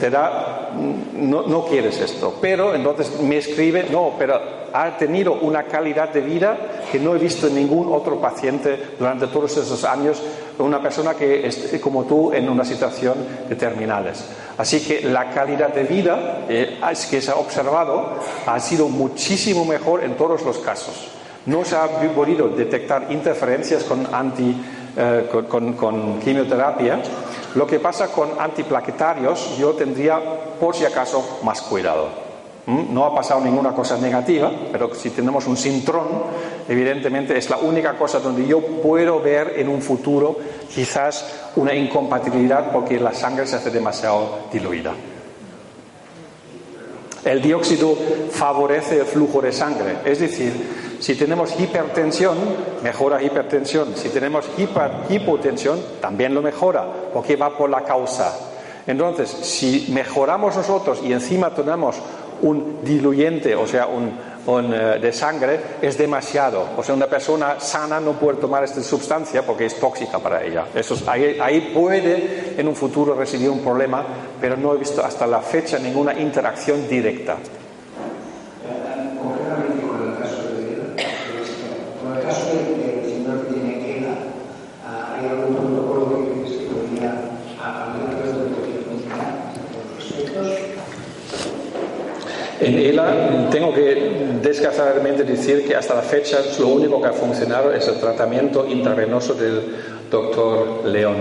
Te 0.00 0.10
da, 0.10 0.70
no, 1.14 1.42
no 1.42 1.64
quieres 1.66 2.00
esto. 2.00 2.34
Pero 2.40 2.74
entonces 2.74 3.20
me 3.20 3.36
escribe, 3.36 3.86
no, 3.90 4.14
pero 4.18 4.40
ha 4.72 4.96
tenido 4.96 5.34
una 5.34 5.62
calidad 5.62 6.08
de 6.10 6.20
vida 6.20 6.56
que 6.90 6.98
no 6.98 7.14
he 7.14 7.18
visto 7.18 7.46
en 7.46 7.54
ningún 7.54 7.92
otro 7.92 8.20
paciente 8.20 8.94
durante 8.98 9.28
todos 9.28 9.56
esos 9.56 9.84
años, 9.84 10.20
una 10.58 10.82
persona 10.82 11.14
que 11.14 11.46
es 11.46 11.78
como 11.80 12.04
tú 12.04 12.32
en 12.32 12.48
una 12.48 12.64
situación 12.64 13.14
de 13.48 13.54
terminales. 13.54 14.24
Así 14.58 14.80
que 14.80 15.00
la 15.02 15.30
calidad 15.30 15.72
de 15.72 15.84
vida 15.84 16.40
eh, 16.48 16.80
que 17.08 17.20
se 17.20 17.30
ha 17.30 17.36
observado 17.36 18.14
ha 18.46 18.58
sido 18.58 18.88
muchísimo 18.88 19.64
mejor 19.64 20.02
en 20.02 20.16
todos 20.16 20.42
los 20.42 20.58
casos. 20.58 21.12
No 21.46 21.64
se 21.64 21.76
ha 21.76 21.86
podido 22.14 22.48
detectar 22.48 23.06
interferencias 23.10 23.84
con, 23.84 24.06
anti, 24.12 24.54
eh, 24.96 25.28
con, 25.30 25.44
con- 25.46 25.72
con 25.74 26.18
quimioterapia. 26.20 27.00
Lo 27.54 27.66
que 27.66 27.80
pasa 27.80 28.08
con 28.08 28.38
antiplaquetarios, 28.38 29.56
yo 29.58 29.72
tendría, 29.72 30.20
por 30.60 30.74
si 30.74 30.84
acaso, 30.84 31.40
más 31.42 31.62
cuidado. 31.62 32.28
¿Mm? 32.66 32.92
No 32.92 33.04
ha 33.06 33.14
pasado 33.14 33.40
ninguna 33.40 33.72
cosa 33.72 33.96
negativa, 33.96 34.52
pero 34.70 34.94
si 34.94 35.10
tenemos 35.10 35.46
un 35.46 35.56
sintrón, 35.56 36.06
evidentemente 36.68 37.36
es 37.36 37.48
la 37.48 37.56
única 37.56 37.96
cosa 37.96 38.20
donde 38.20 38.46
yo 38.46 38.60
puedo 38.60 39.20
ver 39.20 39.54
en 39.56 39.68
un 39.68 39.80
futuro 39.80 40.36
quizás 40.72 41.48
una 41.56 41.74
incompatibilidad 41.74 42.70
porque 42.70 43.00
la 43.00 43.14
sangre 43.14 43.46
se 43.46 43.56
hace 43.56 43.70
demasiado 43.70 44.40
diluida. 44.52 44.92
El 47.24 47.40
dióxido 47.40 47.96
favorece 48.30 49.00
el 49.00 49.06
flujo 49.06 49.40
de 49.40 49.52
sangre, 49.52 49.96
es 50.04 50.20
decir, 50.20 50.87
si 51.00 51.14
tenemos 51.14 51.58
hipertensión, 51.58 52.36
mejora 52.82 53.22
hipertensión. 53.22 53.94
Si 53.96 54.08
tenemos 54.08 54.44
hipotensión, 55.08 55.80
también 56.00 56.34
lo 56.34 56.42
mejora, 56.42 56.86
porque 57.12 57.36
va 57.36 57.56
por 57.56 57.70
la 57.70 57.82
causa. 57.84 58.36
Entonces, 58.86 59.28
si 59.30 59.86
mejoramos 59.92 60.56
nosotros 60.56 61.00
y 61.04 61.12
encima 61.12 61.50
tenemos 61.54 61.96
un 62.42 62.78
diluyente, 62.82 63.54
o 63.54 63.66
sea, 63.66 63.86
un, 63.86 64.12
eh, 64.72 64.98
de 65.00 65.12
sangre, 65.12 65.60
es 65.82 65.98
demasiado. 65.98 66.64
O 66.76 66.82
sea, 66.82 66.94
una 66.94 67.06
persona 67.06 67.60
sana 67.60 68.00
no 68.00 68.12
puede 68.12 68.38
tomar 68.38 68.64
esta 68.64 68.80
sustancia 68.82 69.44
porque 69.44 69.66
es 69.66 69.78
tóxica 69.78 70.18
para 70.20 70.42
ella. 70.42 70.64
Eso 70.74 70.94
es- 70.94 71.06
ahí, 71.06 71.36
ahí 71.38 71.72
puede 71.74 72.54
en 72.56 72.66
un 72.66 72.74
futuro 72.74 73.14
residir 73.14 73.50
un 73.50 73.60
problema, 73.60 74.04
pero 74.40 74.56
no 74.56 74.72
he 74.74 74.78
visto 74.78 75.04
hasta 75.04 75.26
la 75.26 75.40
fecha 75.42 75.78
ninguna 75.78 76.18
interacción 76.18 76.88
directa. 76.88 77.36
Concretamente 79.20 79.86
con 79.86 80.08
el 80.08 80.18
caso 80.18 80.42
de 80.54 80.78
con 82.02 82.16
el 82.16 82.22
caso 82.22 82.46
del 82.46 82.80
del 82.80 83.04
señor 83.04 83.46
que 83.46 83.52
tiene 83.52 83.98
ELA, 83.98 84.14
ah, 84.86 85.16
¿hay 85.18 85.28
algún 85.28 85.56
protocolo 85.56 86.24
que 86.24 86.40
crees 86.40 86.56
que 86.56 86.66
podría 86.68 87.10
hablar 87.62 88.16
de 88.24 88.32
lo 88.32 88.44
que 88.44 88.54
podría 88.54 88.80
funcionar 88.88 89.28
en 89.52 89.96
los 89.98 90.04
aspectos? 90.06 90.64
En 92.68 92.78
ELA 92.78 93.48
tengo 93.50 93.72
que 93.72 94.38
desgraciadamente 94.42 95.24
decir 95.24 95.66
que 95.66 95.74
hasta 95.74 95.94
la 95.94 96.02
fecha 96.02 96.38
lo 96.60 96.68
único 96.68 97.00
que 97.00 97.08
ha 97.08 97.12
funcionado 97.14 97.72
es 97.72 97.88
el 97.88 97.98
tratamiento 97.98 98.66
intravenoso 98.68 99.32
del 99.32 99.74
doctor 100.10 100.84
León. 100.84 101.16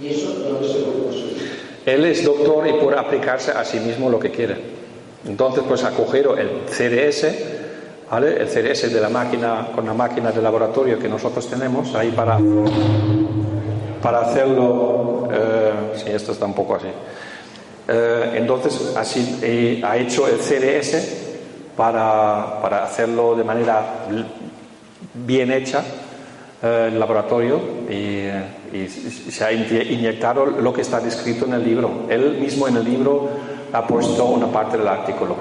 ¿Y 0.00 0.08
eso 0.08 0.32
dónde 0.34 0.68
se? 0.68 1.92
Él 1.92 2.04
es 2.04 2.24
doctor 2.24 2.68
y 2.68 2.74
puede 2.74 2.96
aplicarse 2.96 3.50
a 3.50 3.64
sí 3.64 3.80
mismo 3.80 4.08
lo 4.08 4.20
que 4.20 4.30
quiere. 4.30 4.56
Entonces, 5.26 5.64
pues 5.66 5.82
ha 5.82 5.90
cogido 5.90 6.36
el 6.36 6.68
CDS, 6.68 7.26
¿vale? 8.08 8.40
El 8.40 8.48
CDS 8.48 8.92
de 8.92 9.00
la 9.00 9.08
máquina, 9.08 9.68
con 9.74 9.84
la 9.84 9.94
máquina 9.94 10.30
de 10.30 10.42
laboratorio 10.42 10.96
que 10.96 11.08
nosotros 11.08 11.48
tenemos 11.48 11.92
ahí 11.96 12.12
para, 12.12 12.38
para 14.00 14.20
hacerlo. 14.20 15.28
eh, 15.32 15.72
sí, 15.96 16.04
esto 16.10 16.30
está 16.30 16.46
un 16.46 16.54
poco 16.54 16.76
así. 16.76 16.86
Eh, 17.88 18.32
entonces, 18.34 18.94
así 18.96 19.38
eh, 19.42 19.80
ha 19.84 19.96
hecho 19.96 20.26
el 20.26 20.40
CDS 20.40 21.22
para, 21.76 22.60
para 22.60 22.82
hacerlo 22.84 23.36
de 23.36 23.44
manera 23.44 24.06
bien 25.14 25.52
hecha 25.52 25.84
eh, 26.62 26.86
en 26.88 26.94
el 26.94 26.98
laboratorio 27.00 27.60
y, 27.88 28.26
eh, 28.26 28.44
y 28.72 28.88
se 28.88 29.44
ha 29.44 29.52
inye- 29.52 29.86
inyectado 29.90 30.46
lo 30.46 30.72
que 30.72 30.80
está 30.82 30.98
descrito 31.00 31.44
en 31.44 31.52
el 31.54 31.62
libro. 31.64 32.06
Él 32.08 32.38
mismo 32.40 32.66
en 32.66 32.76
el 32.78 32.84
libro 32.84 33.28
ha 33.72 33.86
puesto 33.86 34.24
una 34.26 34.46
parte 34.48 34.78
del 34.78 34.88
artículo. 34.88 35.36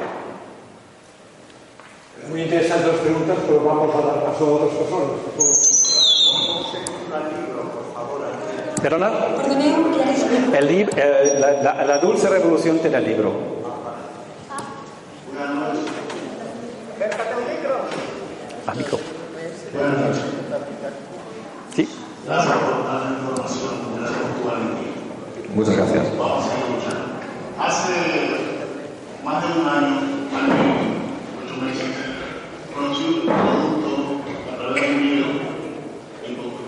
Muy 2.30 2.42
interesantes 2.44 2.88
las 2.88 2.98
preguntas, 2.98 3.38
pero 3.48 3.64
vamos 3.64 3.96
a 3.96 4.02
dar 4.02 4.24
paso 4.26 4.46
a 4.46 4.50
otras 4.52 4.72
personas. 4.78 5.08
por 5.36 5.46
favor. 7.94 8.22
¿Perdona? 8.82 9.10
El 10.58 10.68
lib- 10.70 10.90
eh, 10.96 11.38
la, 11.40 11.52
la- 11.62 11.86
la 11.86 11.98
dulce 12.00 12.30
revolución 12.30 12.80
tiene 12.80 12.98
el 12.98 13.06
libro. 13.06 13.32
Ah, 18.68 18.74
micro. 18.76 18.98
Sí. 21.76 21.88
Muchas 25.54 25.76
gracias. 25.78 26.04
Hace 27.58 27.94
más 29.24 29.42
de 29.44 29.60
un 29.60 29.68
año, 29.68 30.00
ocho 31.46 31.56
meses, 31.62 31.90
conocí 32.76 33.04
un 33.06 33.26
producto 33.26 34.22
a 34.54 34.58
través 34.58 34.82
de 34.84 34.90
un 34.96 35.02
libro, 35.02 35.28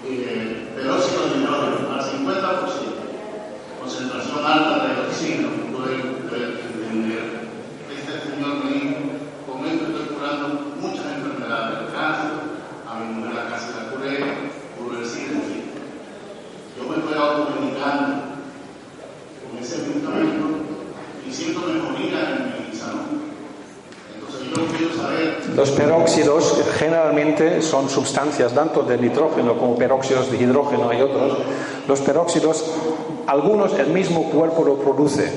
eh, 0.08 0.68
peróxido 0.76 1.22
de 1.24 1.40
hidrógeno 1.40 1.94
al 1.94 2.02
50%, 2.02 2.96
concentración 3.88 4.46
alta 4.46 4.86
de 4.86 5.08
oxígeno, 5.08 5.48
pude 5.72 5.96
pude 6.28 6.60
entender. 6.60 7.48
Este 7.88 8.36
me 8.36 8.72
dijo, 8.74 8.96
con 9.48 9.66
esto 9.66 9.86
estoy 9.88 10.08
curando 10.14 10.76
muchas 10.82 11.06
enfermedades, 11.06 11.88
el 11.88 11.96
cáncer, 11.96 12.32
a 12.86 13.00
mi 13.00 13.14
mujer 13.14 13.34
la 13.34 13.50
casi 13.50 13.68
la 13.72 13.90
curé, 13.90 15.00
decir, 15.00 15.32
en 15.32 15.42
fin. 15.42 15.64
Yo 16.76 16.84
me 16.84 16.98
estoy 16.98 17.18
automedicando 17.18 18.24
con 19.40 19.58
ese 19.58 19.78
medicamento 19.88 20.46
y 21.26 21.32
siento 21.32 21.62
mejoría 21.62 22.20
en 22.30 22.70
mi 22.70 22.76
salud. 22.76 23.28
Los 25.56 25.72
peróxidos 25.72 26.62
generalmente 26.78 27.62
son 27.62 27.90
sustancias 27.90 28.54
tanto 28.54 28.84
de 28.84 28.98
nitrógeno 28.98 29.58
como 29.58 29.76
peróxidos 29.76 30.32
de 30.32 30.38
hidrógeno 30.38 30.94
y 30.94 31.02
otros. 31.02 31.38
Los 31.88 32.02
peróxidos, 32.02 32.66
algunos 33.28 33.78
el 33.78 33.88
mismo 33.88 34.24
cuerpo 34.30 34.64
lo 34.64 34.78
produce. 34.78 35.32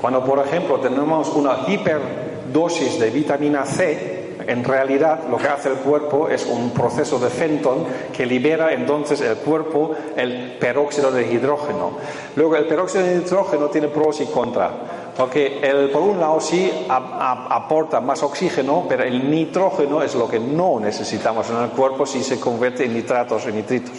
Cuando, 0.00 0.22
por 0.24 0.38
ejemplo, 0.40 0.78
tenemos 0.78 1.28
una 1.30 1.60
hiperdosis 1.66 2.98
de 2.98 3.10
vitamina 3.10 3.64
C, 3.64 4.16
en 4.46 4.62
realidad 4.62 5.20
lo 5.28 5.38
que 5.38 5.48
hace 5.48 5.70
el 5.70 5.76
cuerpo 5.76 6.28
es 6.28 6.46
un 6.46 6.70
proceso 6.70 7.18
de 7.18 7.30
Fenton 7.30 7.84
que 8.12 8.26
libera 8.26 8.72
entonces 8.72 9.20
el 9.20 9.36
cuerpo 9.36 9.92
el 10.16 10.56
peróxido 10.58 11.10
de 11.10 11.32
hidrógeno. 11.32 11.92
Luego 12.36 12.56
el 12.56 12.66
peróxido 12.66 13.04
de 13.04 13.16
hidrógeno 13.16 13.66
tiene 13.66 13.88
pros 13.88 14.20
y 14.20 14.26
contras. 14.26 14.70
Porque 15.16 15.60
el, 15.62 15.90
por 15.90 16.02
un 16.02 16.20
lado 16.20 16.40
sí 16.40 16.70
aporta 16.88 18.00
más 18.00 18.22
oxígeno, 18.22 18.84
pero 18.86 19.02
el 19.02 19.30
nitrógeno 19.30 20.02
es 20.02 20.14
lo 20.14 20.28
que 20.28 20.38
no 20.38 20.78
necesitamos 20.78 21.48
en 21.48 21.56
el 21.56 21.70
cuerpo 21.70 22.04
si 22.04 22.22
se 22.22 22.38
convierte 22.38 22.84
en 22.84 22.94
nitratos 22.94 23.46
y 23.48 23.52
nitritos. 23.52 23.96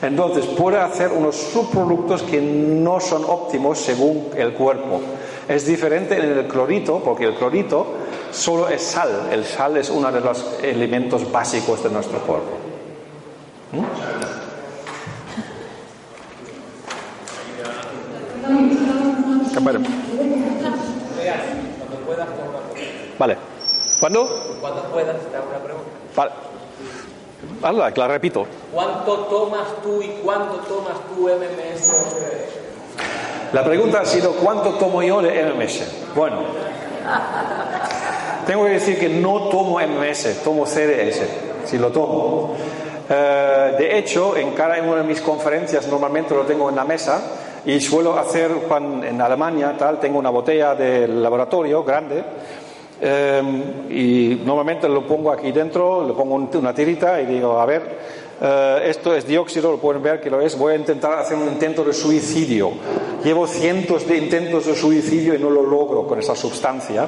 Entonces 0.00 0.46
puede 0.46 0.78
hacer 0.78 1.12
unos 1.12 1.36
subproductos 1.36 2.22
que 2.22 2.40
no 2.40 2.98
son 2.98 3.24
óptimos 3.24 3.78
según 3.78 4.30
el 4.34 4.54
cuerpo. 4.54 5.00
Es 5.48 5.66
diferente 5.66 6.16
en 6.16 6.38
el 6.38 6.46
clorito, 6.46 7.02
porque 7.04 7.24
el 7.24 7.34
clorito 7.34 7.86
solo 8.30 8.68
es 8.68 8.80
sal. 8.80 9.28
El 9.30 9.44
sal 9.44 9.76
es 9.76 9.90
uno 9.90 10.10
de 10.10 10.20
los 10.20 10.58
elementos 10.62 11.30
básicos 11.30 11.82
de 11.82 11.90
nuestro 11.90 12.18
cuerpo. 12.20 12.52
¿m? 13.74 13.84
¿Qué 19.52 19.60
pasa? 19.60 20.01
Cuando 20.16 21.96
puedas, 22.06 22.28
te 22.28 22.42
hago 22.42 22.50
una 22.50 22.58
pregunta. 22.58 22.92
Vale. 23.18 23.36
¿Cuándo? 24.00 24.28
Cuando 24.60 24.82
puedas, 24.84 25.16
te 25.16 25.36
hago 25.36 25.48
una 25.48 25.58
pregunta. 25.58 25.90
Vale. 26.16 26.32
Hazla, 27.62 27.92
que 27.92 28.00
la 28.00 28.08
repito. 28.08 28.46
¿Cuánto 28.72 29.14
tomas 29.26 29.66
tú 29.82 30.02
y 30.02 30.08
cuándo 30.22 30.54
tomas 30.68 30.94
tú 31.14 31.28
MMS? 31.28 31.92
La 33.52 33.64
pregunta 33.64 34.00
ha 34.00 34.04
sido, 34.04 34.32
¿cuánto 34.32 34.70
tomo 34.74 35.02
yo 35.02 35.20
de 35.22 35.42
MMS? 35.44 36.14
Bueno, 36.14 36.36
tengo 38.46 38.64
que 38.64 38.70
decir 38.70 38.98
que 38.98 39.08
no 39.08 39.48
tomo 39.48 39.78
MMS, 39.80 40.42
tomo 40.42 40.66
CDS, 40.66 41.22
si 41.64 41.78
lo 41.78 41.90
tomo. 41.90 42.54
Eh, 43.08 43.74
de 43.78 43.98
hecho, 43.98 44.36
en 44.36 44.52
cada 44.52 44.80
una 44.80 44.96
de 44.96 45.02
mis 45.02 45.20
conferencias 45.20 45.86
normalmente 45.88 46.34
lo 46.34 46.42
tengo 46.42 46.70
en 46.70 46.76
la 46.76 46.84
mesa 46.84 47.20
y 47.66 47.80
suelo 47.80 48.18
hacer, 48.18 48.50
en 49.04 49.20
Alemania, 49.20 49.74
tal, 49.78 50.00
tengo 50.00 50.18
una 50.18 50.30
botella 50.30 50.74
de 50.74 51.06
laboratorio 51.08 51.84
grande 51.84 52.22
eh, 53.00 53.42
y 53.90 54.40
normalmente 54.44 54.88
lo 54.88 55.06
pongo 55.06 55.30
aquí 55.32 55.52
dentro, 55.52 56.06
le 56.06 56.12
pongo 56.12 56.34
un- 56.34 56.48
una 56.54 56.74
tirita 56.74 57.20
y 57.20 57.26
digo, 57.26 57.58
a 57.60 57.66
ver, 57.66 57.98
eh, 58.40 58.82
esto 58.86 59.14
es 59.14 59.26
dióxido, 59.26 59.70
lo 59.72 59.78
pueden 59.78 60.02
ver 60.02 60.20
que 60.20 60.30
lo 60.30 60.40
es, 60.40 60.56
voy 60.58 60.74
a 60.74 60.76
intentar 60.76 61.18
hacer 61.18 61.36
un 61.36 61.48
intento 61.48 61.84
de 61.84 61.92
suicidio. 61.92 62.70
Llevo 63.24 63.46
cientos 63.46 64.06
de 64.08 64.16
intentos 64.18 64.66
de 64.66 64.74
suicidio 64.74 65.34
y 65.34 65.38
no 65.38 65.50
lo 65.50 65.62
logro 65.62 66.06
con 66.06 66.18
esa 66.18 66.34
sustancia. 66.34 67.06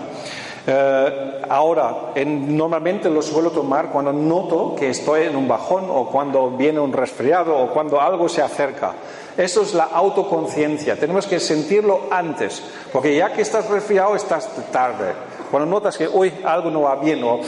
Eh, 0.66 1.42
ahora, 1.48 2.12
en- 2.14 2.56
normalmente 2.56 3.10
lo 3.10 3.20
suelo 3.22 3.50
tomar 3.50 3.90
cuando 3.90 4.12
noto 4.12 4.74
que 4.76 4.90
estoy 4.90 5.22
en 5.24 5.36
un 5.36 5.46
bajón 5.46 5.84
o 5.90 6.06
cuando 6.06 6.50
viene 6.50 6.80
un 6.80 6.92
resfriado 6.92 7.56
o 7.56 7.66
cuando 7.68 8.00
algo 8.00 8.28
se 8.28 8.40
acerca. 8.40 8.92
Eso 9.36 9.62
es 9.62 9.74
la 9.74 9.84
autoconciencia. 9.84 10.96
Tenemos 10.96 11.26
que 11.26 11.40
sentirlo 11.40 12.02
antes, 12.10 12.62
porque 12.92 13.16
ya 13.16 13.32
que 13.32 13.42
estás 13.42 13.68
resfriado 13.68 14.14
estás 14.14 14.48
tarde. 14.70 15.12
Cuando 15.50 15.68
notas 15.68 15.96
que, 15.96 16.08
uy, 16.08 16.32
algo 16.44 16.70
no 16.70 16.82
va 16.82 16.96
bien 16.96 17.22
o 17.24 17.40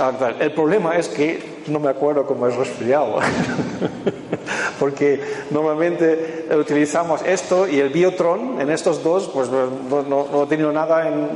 ah, 0.00 0.12
el 0.40 0.52
problema 0.52 0.96
es 0.96 1.08
que 1.08 1.62
no 1.68 1.78
me 1.80 1.88
acuerdo 1.90 2.26
cómo 2.26 2.46
es 2.46 2.56
resfriado. 2.56 3.18
porque 4.78 5.20
normalmente 5.50 6.48
utilizamos 6.58 7.22
esto 7.22 7.68
y 7.68 7.78
el 7.80 7.90
biotron 7.90 8.60
en 8.60 8.70
estos 8.70 9.02
dos, 9.02 9.28
pues 9.32 9.48
no, 9.48 10.02
no- 10.02 10.26
no 10.30 10.42
he 10.42 10.46
tenido 10.46 10.72
nada 10.72 11.08
en 11.08 11.30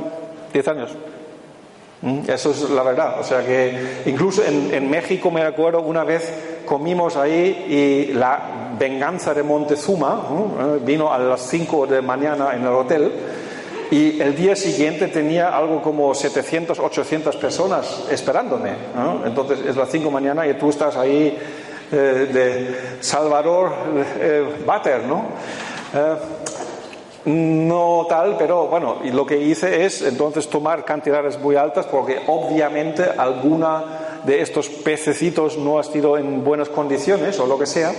10 0.53 0.67
años. 0.67 0.91
Mm, 2.01 2.29
Eso 2.29 2.51
es 2.51 2.69
la 2.69 2.83
verdad. 2.83 3.19
O 3.19 3.23
sea 3.23 3.45
que 3.45 4.03
incluso 4.05 4.43
en, 4.43 4.73
en 4.73 4.89
México 4.89 5.31
me 5.31 5.41
acuerdo 5.41 5.81
una 5.81 6.03
vez 6.03 6.31
comimos 6.65 7.15
ahí 7.15 7.65
y 8.09 8.13
la 8.13 8.73
venganza 8.77 9.33
de 9.33 9.41
Montezuma 9.41 10.27
¿no? 10.29 10.75
Eh, 10.75 10.79
vino 10.83 11.11
a 11.11 11.17
las 11.17 11.41
5 11.49 11.87
de 11.87 12.01
mañana 12.01 12.53
en 12.53 12.61
el 12.61 12.67
hotel 12.73 13.11
y 13.89 14.21
el 14.21 14.35
día 14.35 14.55
siguiente 14.55 15.07
tenía 15.07 15.55
algo 15.57 15.81
como 15.81 16.13
700, 16.13 16.77
800 16.77 17.35
personas 17.37 18.03
esperándome. 18.11 18.71
Entonces 19.25 19.59
es 19.65 19.75
las 19.77 19.89
5 19.89 20.05
de 20.05 20.11
mañana 20.11 20.45
y 20.45 20.53
tú 20.55 20.69
estás 20.69 20.97
ahí 20.97 21.37
eh, 21.91 21.95
de 21.95 22.75
Salvador 22.99 23.71
eh, 24.19 24.45
Bater, 24.65 25.03
¿no? 25.03 25.25
No 27.27 28.05
tal, 28.07 28.37
pero 28.37 28.67
bueno, 28.67 28.99
y 29.03 29.11
lo 29.11 29.25
que 29.25 29.37
hice 29.37 29.83
es 29.83 30.01
entonces 30.01 30.47
tomar 30.47 30.85
cantidades 30.85 31.37
muy 31.37 31.57
altas 31.57 31.85
porque 31.85 32.21
obviamente 32.25 33.03
alguna 33.03 34.21
de 34.23 34.41
estos 34.41 34.69
pececitos 34.69 35.57
no 35.57 35.77
ha 35.77 35.83
sido 35.83 36.17
en 36.17 36.41
buenas 36.45 36.69
condiciones 36.69 37.37
o 37.41 37.45
lo 37.45 37.59
que 37.59 37.65
sea. 37.65 37.91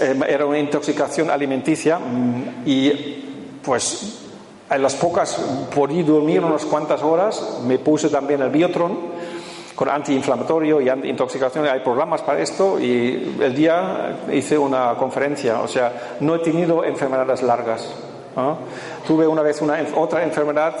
Eh, 0.00 0.20
era 0.28 0.46
una 0.46 0.60
intoxicación 0.60 1.28
alimenticia 1.28 1.98
mm, 1.98 2.62
y 2.66 3.58
pues 3.64 4.20
en 4.70 4.80
las 4.80 4.94
pocas 4.94 5.36
podí 5.74 6.04
dormir 6.04 6.44
unas 6.44 6.64
cuantas 6.66 7.02
horas, 7.02 7.58
me 7.66 7.80
puse 7.80 8.10
también 8.10 8.42
el 8.42 8.50
biotron 8.50 8.96
con 9.74 9.88
antiinflamatorio 9.88 10.80
y 10.80 10.88
antiintoxicación, 10.88 11.66
hay 11.66 11.80
programas 11.80 12.22
para 12.22 12.38
esto 12.40 12.78
y 12.78 13.38
el 13.40 13.56
día 13.56 14.20
hice 14.32 14.56
una 14.56 14.94
conferencia, 14.94 15.60
o 15.62 15.66
sea, 15.66 16.16
no 16.20 16.36
he 16.36 16.38
tenido 16.38 16.84
enfermedades 16.84 17.42
largas. 17.42 17.92
¿No? 18.36 18.58
Tuve 19.06 19.26
una 19.26 19.42
vez 19.42 19.60
una, 19.60 19.78
otra 19.96 20.22
enfermedad 20.22 20.74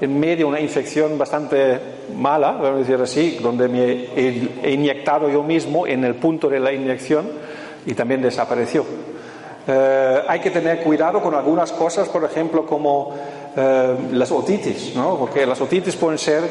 en 0.00 0.18
medio, 0.18 0.48
una 0.48 0.60
infección 0.60 1.16
bastante 1.16 1.78
mala, 2.16 2.52
vamos 2.52 2.70
a 2.70 2.78
decir 2.78 3.00
así, 3.00 3.38
donde 3.40 3.68
me 3.68 3.84
he, 4.16 4.72
inyectado 4.72 5.30
yo 5.30 5.44
mismo 5.44 5.86
en 5.86 6.04
el 6.04 6.16
punto 6.16 6.48
de 6.48 6.58
la 6.58 6.72
inyección 6.72 7.28
y 7.86 7.94
también 7.94 8.20
desapareció. 8.20 8.84
Eh, 9.66 10.22
hay 10.26 10.40
que 10.40 10.50
tener 10.50 10.82
cuidado 10.82 11.22
con 11.22 11.34
algunas 11.34 11.70
cosas, 11.70 12.08
por 12.08 12.24
ejemplo, 12.24 12.66
como 12.66 13.14
eh, 13.56 13.96
las 14.12 14.32
otitis, 14.32 14.96
¿no? 14.96 15.16
porque 15.16 15.46
las 15.46 15.60
otitis 15.60 15.94
pueden 15.94 16.18
ser 16.18 16.42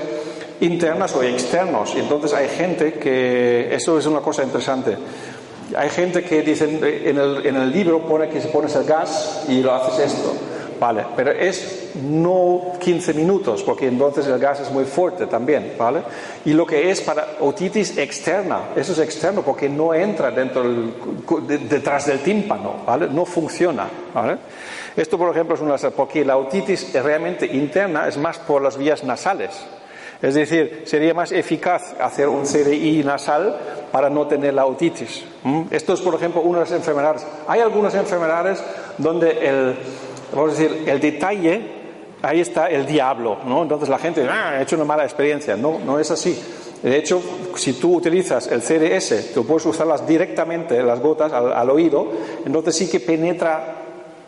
internas 0.61 1.13
o 1.15 1.23
externos. 1.23 1.93
Y 1.95 1.99
entonces 1.99 2.33
hay 2.33 2.47
gente 2.47 2.93
que, 2.93 3.73
eso 3.75 3.97
es 3.99 4.05
una 4.05 4.21
cosa 4.21 4.43
interesante, 4.43 4.95
hay 5.75 5.89
gente 5.89 6.23
que 6.23 6.41
dicen, 6.41 6.79
eh, 6.83 7.03
en 7.05 7.17
el, 7.17 7.45
en 7.45 7.55
el 7.57 7.71
libro 7.71 7.99
pone 8.01 8.29
que 8.29 8.41
se 8.41 8.47
pones 8.49 8.75
el 8.75 8.83
gas 8.85 9.45
y 9.49 9.61
lo 9.61 9.73
haces 9.73 10.13
esto. 10.13 10.33
Vale, 10.79 11.05
pero 11.15 11.29
es 11.31 11.91
no 12.01 12.73
15 12.79 13.13
minutos, 13.13 13.61
porque 13.61 13.87
entonces 13.87 14.25
el 14.25 14.39
gas 14.39 14.61
es 14.61 14.71
muy 14.71 14.85
fuerte 14.85 15.27
también, 15.27 15.73
¿vale? 15.77 16.01
Y 16.43 16.53
lo 16.53 16.65
que 16.65 16.89
es 16.89 17.01
para 17.01 17.35
otitis 17.39 17.99
externa, 17.99 18.69
eso 18.75 18.93
es 18.93 18.99
externo 18.99 19.43
porque 19.43 19.69
no 19.69 19.93
entra 19.93 20.31
dentro 20.31 20.63
del- 20.63 20.93
de- 21.47 21.57
detrás 21.59 22.07
del 22.07 22.19
tímpano, 22.21 22.77
¿vale? 22.83 23.07
No 23.11 23.25
funciona, 23.25 23.87
¿vale? 24.11 24.37
Esto, 24.95 25.19
por 25.19 25.29
ejemplo, 25.29 25.53
es 25.53 25.61
una 25.61 25.77
porque 25.91 26.25
la 26.25 26.37
otitis 26.37 26.91
realmente 26.93 27.45
interna 27.45 28.07
es 28.07 28.17
más 28.17 28.39
por 28.39 28.63
las 28.63 28.75
vías 28.75 29.03
nasales. 29.03 29.51
Es 30.19 30.33
decir, 30.33 30.81
sería 30.85 31.13
más 31.13 31.31
eficaz 31.31 31.93
hacer 31.99 32.27
un 32.27 32.43
CDI 32.45 33.03
nasal 33.03 33.55
para 33.91 34.09
no 34.09 34.25
tener 34.25 34.55
la 34.55 34.65
otitis. 34.65 35.25
¿Mm? 35.43 35.63
Esto 35.71 35.93
es, 35.93 36.01
por 36.01 36.15
ejemplo, 36.15 36.41
una 36.41 36.59
de 36.59 36.65
las 36.65 36.73
enfermedades. 36.73 37.25
Hay 37.47 37.61
algunas 37.61 37.93
enfermedades 37.95 38.63
donde 38.97 39.47
el, 39.47 39.75
vamos 40.33 40.51
a 40.51 40.61
decir, 40.61 40.83
el 40.87 40.99
detalle, 40.99 41.61
ahí 42.21 42.39
está 42.41 42.67
el 42.69 42.85
diablo, 42.85 43.37
¿no? 43.45 43.63
Entonces 43.63 43.89
la 43.89 43.97
gente, 43.97 44.27
ah, 44.29 44.57
he 44.59 44.63
hecho 44.63 44.75
una 44.75 44.85
mala 44.85 45.03
experiencia. 45.03 45.55
No, 45.55 45.79
no 45.79 45.99
es 45.99 46.11
así. 46.11 46.39
De 46.83 46.97
hecho, 46.97 47.21
si 47.55 47.73
tú 47.73 47.95
utilizas 47.95 48.47
el 48.47 48.61
CDS, 48.61 49.33
tú 49.33 49.45
puedes 49.45 49.65
usarlas 49.65 50.07
directamente, 50.07 50.81
las 50.81 50.99
gotas, 50.99 51.31
al, 51.31 51.53
al 51.53 51.69
oído, 51.69 52.07
entonces 52.45 52.75
sí 52.75 52.89
que 52.89 52.99
penetra 52.99 53.75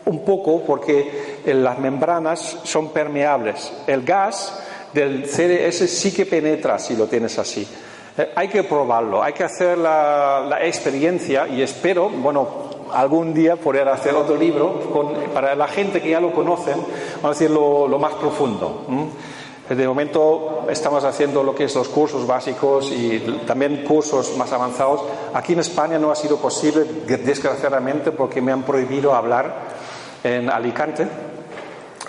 un 0.06 0.24
poco 0.24 0.64
porque 0.64 1.40
eh, 1.46 1.54
las 1.54 1.80
membranas 1.80 2.60
son 2.64 2.90
permeables. 2.90 3.72
El 3.88 4.04
gas 4.04 4.60
del 4.94 5.26
CDS 5.26 5.90
sí 5.90 6.12
que 6.12 6.26
penetra 6.26 6.78
si 6.78 6.96
lo 6.96 7.08
tienes 7.08 7.40
así. 7.40 7.68
Eh, 8.18 8.32
hay 8.36 8.48
que 8.48 8.64
probarlo, 8.64 9.24
hay 9.24 9.34
que 9.34 9.44
hacer 9.44 9.78
la, 9.78 10.58
experiencia 10.62 11.48
y 11.48 11.62
espero, 11.62 12.10
bueno, 12.10 12.48
algún 12.94 13.34
día 13.34 13.56
poder 13.56 13.88
hacer 13.90 14.14
otro 14.14 14.36
libro 14.36 14.80
para 15.34 15.56
la 15.56 15.68
gente 15.68 16.00
que 16.02 16.12
ya 16.12 16.20
lo 16.20 16.32
conocen, 16.32 16.76
vamos 17.22 17.26
a 17.26 17.30
decir 17.30 17.50
lo, 17.50 17.88
lo 17.88 17.98
más 17.98 18.14
profundo. 18.14 18.86
¿m? 18.88 19.08
De 19.70 19.88
momento 19.88 20.66
estamos 20.70 21.04
haciendo 21.06 21.42
lo 21.42 21.56
que 21.56 21.64
es 21.64 21.76
los 21.76 21.88
cursos 21.88 22.28
básicos 22.28 22.92
y 22.92 23.20
también 23.48 23.84
cursos 23.84 24.36
más 24.38 24.52
avanzados. 24.52 25.02
Aquí 25.34 25.54
en 25.54 25.60
España 25.60 25.98
no 25.98 26.12
ha 26.12 26.16
sido 26.16 26.38
posible, 26.38 26.84
desgraciadamente, 27.08 28.12
porque 28.12 28.42
me 28.42 28.52
han 28.52 28.64
prohibido 28.64 29.16
hablar 29.16 29.56
en 30.24 30.50
Alicante, 30.50 31.08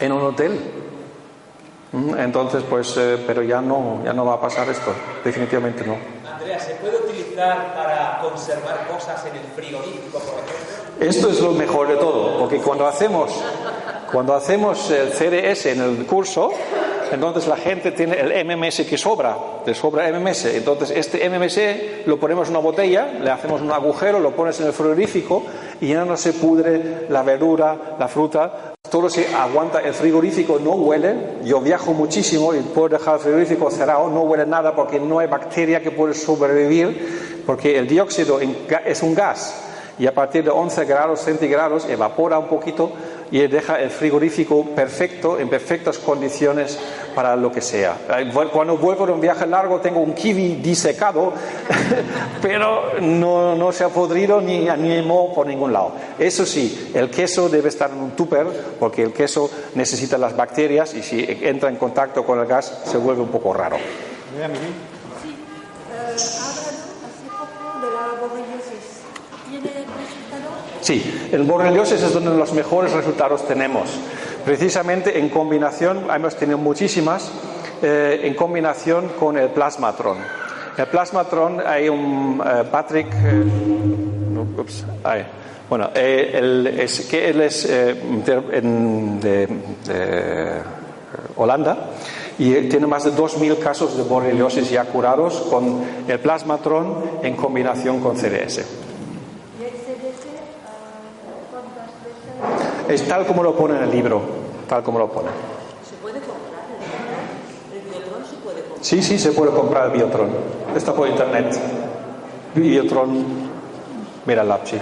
en 0.00 0.12
un 0.12 0.22
hotel. 0.22 0.83
Entonces, 2.18 2.64
pues, 2.68 2.96
eh, 2.96 3.22
pero 3.26 3.42
ya 3.42 3.60
no, 3.60 4.02
ya 4.04 4.12
no 4.12 4.24
va 4.24 4.34
a 4.34 4.40
pasar 4.40 4.68
esto, 4.68 4.92
definitivamente 5.24 5.84
no. 5.86 5.96
Andrea, 6.28 6.58
¿se 6.58 6.74
puede 6.74 6.96
utilizar 6.96 7.74
para 7.74 8.18
conservar 8.20 8.88
cosas 8.88 9.24
en 9.26 9.36
el 9.36 9.46
frigorífico, 9.54 10.18
por 10.18 10.40
ejemplo? 10.40 10.74
Esto 11.00 11.30
es 11.30 11.40
lo 11.40 11.52
mejor 11.52 11.88
de 11.88 11.96
todo, 11.96 12.38
porque 12.38 12.58
cuando 12.58 12.86
hacemos, 12.86 13.32
cuando 14.10 14.34
hacemos 14.34 14.90
el 14.90 15.12
CDS 15.12 15.66
en 15.66 15.82
el 15.82 16.06
curso, 16.06 16.50
entonces 17.12 17.46
la 17.46 17.56
gente 17.56 17.92
tiene 17.92 18.18
el 18.18 18.44
MMS 18.44 18.84
que 18.88 18.98
sobra, 18.98 19.36
le 19.64 19.74
sobra 19.74 20.10
MMS. 20.10 20.46
Entonces 20.46 20.90
este 20.90 21.28
MMS 21.28 22.06
lo 22.06 22.18
ponemos 22.18 22.48
en 22.48 22.56
una 22.56 22.64
botella, 22.64 23.06
le 23.20 23.30
hacemos 23.30 23.60
un 23.60 23.70
agujero, 23.70 24.18
lo 24.18 24.32
pones 24.32 24.58
en 24.60 24.66
el 24.66 24.72
frigorífico 24.72 25.44
y 25.80 25.88
ya 25.88 26.04
no 26.04 26.16
se 26.16 26.32
pudre 26.32 27.06
la 27.08 27.22
verdura, 27.22 27.96
la 27.98 28.08
fruta, 28.08 28.73
todo 28.94 29.10
se 29.10 29.26
aguanta. 29.34 29.80
El 29.80 29.92
frigorífico 29.92 30.60
no 30.60 30.70
huele. 30.70 31.16
Yo 31.42 31.60
viajo 31.60 31.92
muchísimo 31.92 32.54
y 32.54 32.60
puedo 32.60 32.90
dejar 32.90 33.16
el 33.16 33.20
frigorífico 33.22 33.68
cerrado, 33.68 34.08
no 34.08 34.20
huele 34.20 34.46
nada 34.46 34.76
porque 34.76 35.00
no 35.00 35.18
hay 35.18 35.26
bacteria 35.26 35.82
que 35.82 35.90
pueda 35.90 36.14
sobrevivir, 36.14 37.42
porque 37.44 37.76
el 37.76 37.88
dióxido 37.88 38.38
es 38.38 39.02
un 39.02 39.16
gas 39.16 39.64
y 39.98 40.06
a 40.06 40.14
partir 40.14 40.44
de 40.44 40.50
11 40.50 40.84
grados 40.84 41.20
centígrados 41.20 41.88
evapora 41.88 42.38
un 42.38 42.46
poquito 42.46 42.92
y 43.32 43.44
deja 43.48 43.80
el 43.80 43.90
frigorífico 43.90 44.64
perfecto, 44.76 45.40
en 45.40 45.48
perfectas 45.48 45.98
condiciones 45.98 46.78
para 47.14 47.36
lo 47.36 47.50
que 47.52 47.60
sea. 47.60 47.96
Cuando 48.52 48.76
vuelvo 48.76 49.06
de 49.06 49.12
un 49.12 49.20
viaje 49.20 49.46
largo 49.46 49.80
tengo 49.80 50.00
un 50.00 50.14
kiwi 50.14 50.56
disecado, 50.56 51.32
pero 52.42 53.00
no, 53.00 53.54
no 53.54 53.72
se 53.72 53.84
ha 53.84 53.88
podrido 53.88 54.40
ni 54.40 54.68
animó 54.68 55.32
por 55.34 55.46
ningún 55.46 55.72
lado. 55.72 55.92
Eso 56.18 56.44
sí, 56.44 56.90
el 56.94 57.10
queso 57.10 57.48
debe 57.48 57.68
estar 57.68 57.90
en 57.90 57.98
un 57.98 58.10
tupper 58.12 58.46
porque 58.78 59.02
el 59.02 59.12
queso 59.12 59.50
necesita 59.74 60.18
las 60.18 60.36
bacterias 60.36 60.94
y 60.94 61.02
si 61.02 61.24
entra 61.42 61.68
en 61.68 61.76
contacto 61.76 62.24
con 62.24 62.38
el 62.40 62.46
gas 62.46 62.82
se 62.84 62.98
vuelve 62.98 63.22
un 63.22 63.28
poco 63.28 63.52
raro. 63.52 63.76
Sí, 63.76 64.42
eh? 64.42 64.50
Sí, 70.80 71.28
en 71.32 71.46
borreliosis 71.46 72.02
es 72.02 72.12
donde 72.12 72.36
los 72.36 72.52
mejores 72.52 72.92
resultados 72.92 73.46
tenemos. 73.48 73.88
Precisamente 74.44 75.18
en 75.18 75.28
combinación, 75.30 76.06
hemos 76.14 76.36
tenido 76.36 76.58
muchísimas, 76.58 77.30
eh, 77.82 78.20
en 78.24 78.34
combinación 78.34 79.08
con 79.18 79.38
el 79.38 79.48
plasmatron. 79.48 80.18
El 80.76 80.86
plasmatron 80.86 81.60
hay 81.66 81.88
un 81.88 82.42
eh, 82.44 82.64
Patrick, 82.70 83.06
eh, 83.14 83.44
bueno, 85.68 85.88
él 85.94 86.66
es, 86.78 87.00
que 87.06 87.30
él 87.30 87.40
es 87.40 87.66
de- 87.66 89.48
de 89.86 90.58
Holanda 91.36 91.76
y 92.38 92.52
tiene 92.68 92.86
más 92.86 93.04
de 93.04 93.12
2.000 93.12 93.58
casos 93.58 93.96
de 93.96 94.02
borreliosis 94.02 94.70
ya 94.70 94.84
curados 94.84 95.40
con 95.50 95.82
el 96.06 96.18
plasmatron 96.20 96.96
en 97.22 97.34
combinación 97.34 98.00
con 98.00 98.16
CDS. 98.16 98.62
Es 102.88 103.08
tal 103.08 103.26
como 103.26 103.42
lo 103.42 103.54
pone 103.56 103.76
en 103.78 103.84
el 103.84 103.90
libro, 103.90 104.20
tal 104.68 104.82
como 104.82 104.98
lo 104.98 105.08
pone. 105.10 105.28
¿Se 105.88 105.96
puede 105.96 106.20
comprar 106.20 106.64
el 106.70 106.80
biotron? 106.80 107.42
¿El 107.72 107.90
biotron 107.90 108.24
se 108.26 108.36
puede 108.36 108.60
comprar? 108.62 108.84
Sí, 108.84 109.02
sí, 109.02 109.18
se 109.18 109.32
puede 109.32 109.52
comprar 109.52 109.86
el 109.86 109.92
Biotron. 109.92 110.28
Está 110.76 110.92
por 110.92 111.08
internet. 111.08 111.58
Biotron, 112.54 113.24
mira 114.26 114.42
el 114.42 114.52
sí. 114.64 114.78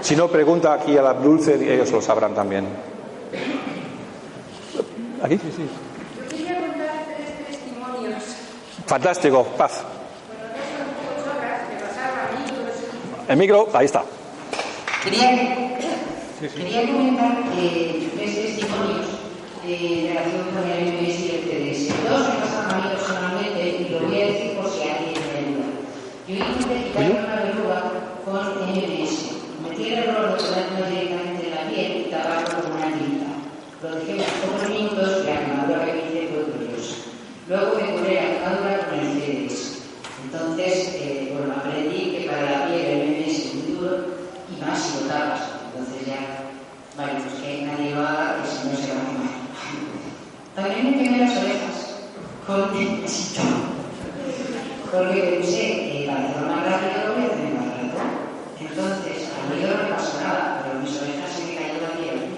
Si 0.00 0.14
no, 0.14 0.28
pregunta 0.28 0.72
aquí 0.72 0.96
a 0.96 1.02
la 1.02 1.14
Dulce 1.14 1.58
y 1.60 1.68
ellos 1.68 1.90
lo 1.90 2.00
sabrán 2.00 2.34
también. 2.34 2.66
¿Aquí? 5.22 5.36
Sí, 5.38 5.52
sí. 5.56 5.68
Yo 6.16 6.28
quería 6.28 6.60
contar 6.60 7.04
tres 7.16 7.46
testimonios. 7.48 8.22
Fantástico, 8.86 9.44
paz. 9.56 9.82
Bueno, 10.28 10.44
no 10.46 10.62
son 10.64 10.86
muchas 10.94 11.36
horas, 11.36 11.62
me 11.68 11.80
pasaron 11.84 12.18
a 12.20 12.38
mí 12.38 12.44
todo 12.48 12.68
eso. 12.68 13.32
El 13.32 13.36
micro, 13.36 13.68
ahí 13.74 13.86
está. 13.86 14.04
Quería, 15.02 15.78
quería 16.46 16.86
comentar 16.86 17.42
eh, 17.58 18.10
tres 18.16 18.34
testimonios 18.34 19.06
eh, 19.66 20.06
en 20.06 20.14
relación 20.14 20.44
con 20.54 20.70
el 20.70 20.86
MMS 20.86 21.18
y 21.18 21.30
el 21.34 21.42
CDS. 21.42 22.08
Dos 22.08 22.28
me 22.28 22.34
pasaron 22.38 22.70
a 22.70 22.76
mí 22.78 22.94
personalmente 22.94 23.68
y 23.68 23.88
lo 23.90 24.00
voy 24.06 24.22
a 24.22 24.26
decir 24.26 24.56
por 24.56 24.70
si 24.70 24.82
alguien 24.82 25.18
me 25.18 25.38
ayuda. 25.38 25.68
Yo 26.28 26.34
intenté 26.34 26.84
quitar 26.84 27.10
una 27.10 27.42
verruga 27.42 27.92
con 28.24 28.70
MMS. 28.70 29.14
Metí 29.64 29.92
el 29.92 29.98
error 29.98 30.38
de 30.38 30.44
ponerlo 30.44 30.86
directamente 30.86 31.48
en 31.48 31.54
la 31.54 31.70
piel 31.70 32.06
y 32.06 32.10
taparlo 32.10 32.62
con 32.62 32.72
una 32.72 32.86
tinta. 32.86 33.26
Lo 33.82 33.94
dejé 33.96 34.14
unos 34.14 34.26
pocos 34.38 34.68
minutos 34.68 35.08
y 35.22 35.26
la 35.26 35.40
quemadura 35.40 35.86
que 35.86 35.92
me 35.92 35.98
hice 35.98 36.28
fue 36.28 36.42
curiosa. 36.52 36.94
Luego 37.48 37.74
me 37.74 37.98
curé 37.98 38.14
la 38.14 38.30
quemadura 38.30 38.86
con 38.86 38.98
el 39.00 39.06
CDS. 39.10 39.82
Entonces, 40.22 40.94
eh, 41.00 41.34
bueno, 41.34 41.54
aprendí 41.56 42.12
que 42.12 42.26
para 42.30 42.42
la 42.42 42.66
piel 42.68 42.86
el 42.86 43.26
MMS 43.26 43.38
es 43.38 43.54
muy 43.54 43.74
duro 43.74 43.96
y 44.54 44.60
más 44.60 44.78
si 44.78 45.02
lo 45.02 45.08
tapas. 45.10 45.58
Entonces 45.78 46.06
ya, 46.08 46.42
vale, 46.96 47.20
pues 47.20 47.34
que 47.40 47.66
nadie 47.66 47.94
lo 47.94 48.00
haga, 48.00 48.42
que 48.42 48.48
si 48.48 48.68
no 48.68 48.76
se 48.76 48.92
va 48.92 49.00
a 49.00 49.06
quemar. 49.06 49.38
También 50.56 50.90
me 50.90 51.04
quemé 51.04 51.18
las 51.18 51.36
orejas 51.36 51.88
con 52.48 52.72
tintacito. 52.72 53.42
Porque 54.90 55.20
pensé 55.20 55.60
que 55.84 56.04
para 56.08 56.24
hacerlo 56.24 56.48
más 56.48 56.64
rápido 56.64 57.12
voy 57.12 57.24
a 57.24 57.28
hacer 57.28 57.52
más 57.52 57.68
rato. 57.76 58.00
Entonces, 58.58 59.18
a 59.36 59.52
mí 59.52 59.60
no 59.60 59.68
me 59.68 59.92
pasó 59.92 60.20
nada, 60.24 60.64
pero 60.64 60.80
mis 60.80 60.96
orejas 60.96 61.28
se 61.28 61.44
me 61.44 61.54
cayó 61.60 61.84
la 61.84 61.92
piel. 62.00 62.32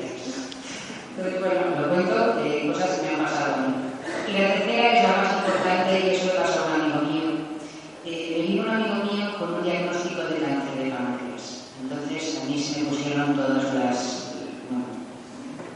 Entonces, 1.15 1.41
bueno, 1.41 1.63
lo 1.79 1.95
cuento, 1.95 2.43
eh, 2.43 2.67
cosas 2.67 2.91
que 2.91 3.07
me 3.07 3.15
han 3.15 3.23
pasado 3.23 3.55
a 3.55 3.59
mí. 3.63 3.75
Y 4.27 4.33
la 4.35 4.55
tercera 4.55 4.99
es 4.99 5.03
la 5.07 5.17
más 5.23 5.31
importante 5.39 6.01
y 6.03 6.11
eso 6.11 6.27
le 6.27 6.41
pasó 6.41 6.59
a 6.59 6.67
un 6.67 6.81
amigo 6.81 7.01
mío. 7.07 7.31
Eh, 8.05 8.35
me 8.35 8.47
vino 8.49 8.63
un 8.63 8.71
amigo 8.71 8.97
mío 9.07 9.39
con 9.39 9.55
un 9.55 9.63
diagnóstico 9.63 10.23
de 10.27 10.43
cáncer 10.43 10.75
de 10.75 10.91
páncreas. 10.91 11.71
Entonces, 11.83 12.43
a 12.43 12.51
mí 12.51 12.59
se 12.59 12.81
me 12.81 12.89
pusieron 12.91 13.37
todas 13.37 13.63
las. 13.75 14.35
bueno, 14.67 14.91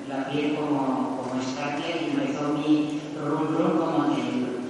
la 0.09 0.29
piel 0.29 0.57
como, 0.57 1.23
como 1.23 1.41
escarpia 1.41 2.03
y 2.03 2.11
empezó 2.11 2.49
mi 2.51 3.01
rum 3.25 3.57
rum 3.57 3.79
como 3.79 4.03
anterior. 4.05 4.61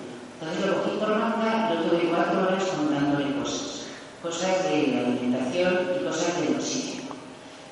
Entonces 0.40 0.66
lo 0.66 0.82
cogí 0.82 0.96
por 0.98 1.10
banda, 1.10 1.74
lo 1.74 1.82
tuve 1.82 2.08
cuatro 2.08 2.42
horas 2.42 2.64
contándole 2.64 3.36
cosas. 3.40 3.86
Cosas 4.22 4.64
de 4.64 4.88
la 4.88 5.00
alimentación 5.00 5.74
y 6.00 6.04
cosas 6.04 6.40
del 6.40 6.56
oxígeno. 6.56 7.14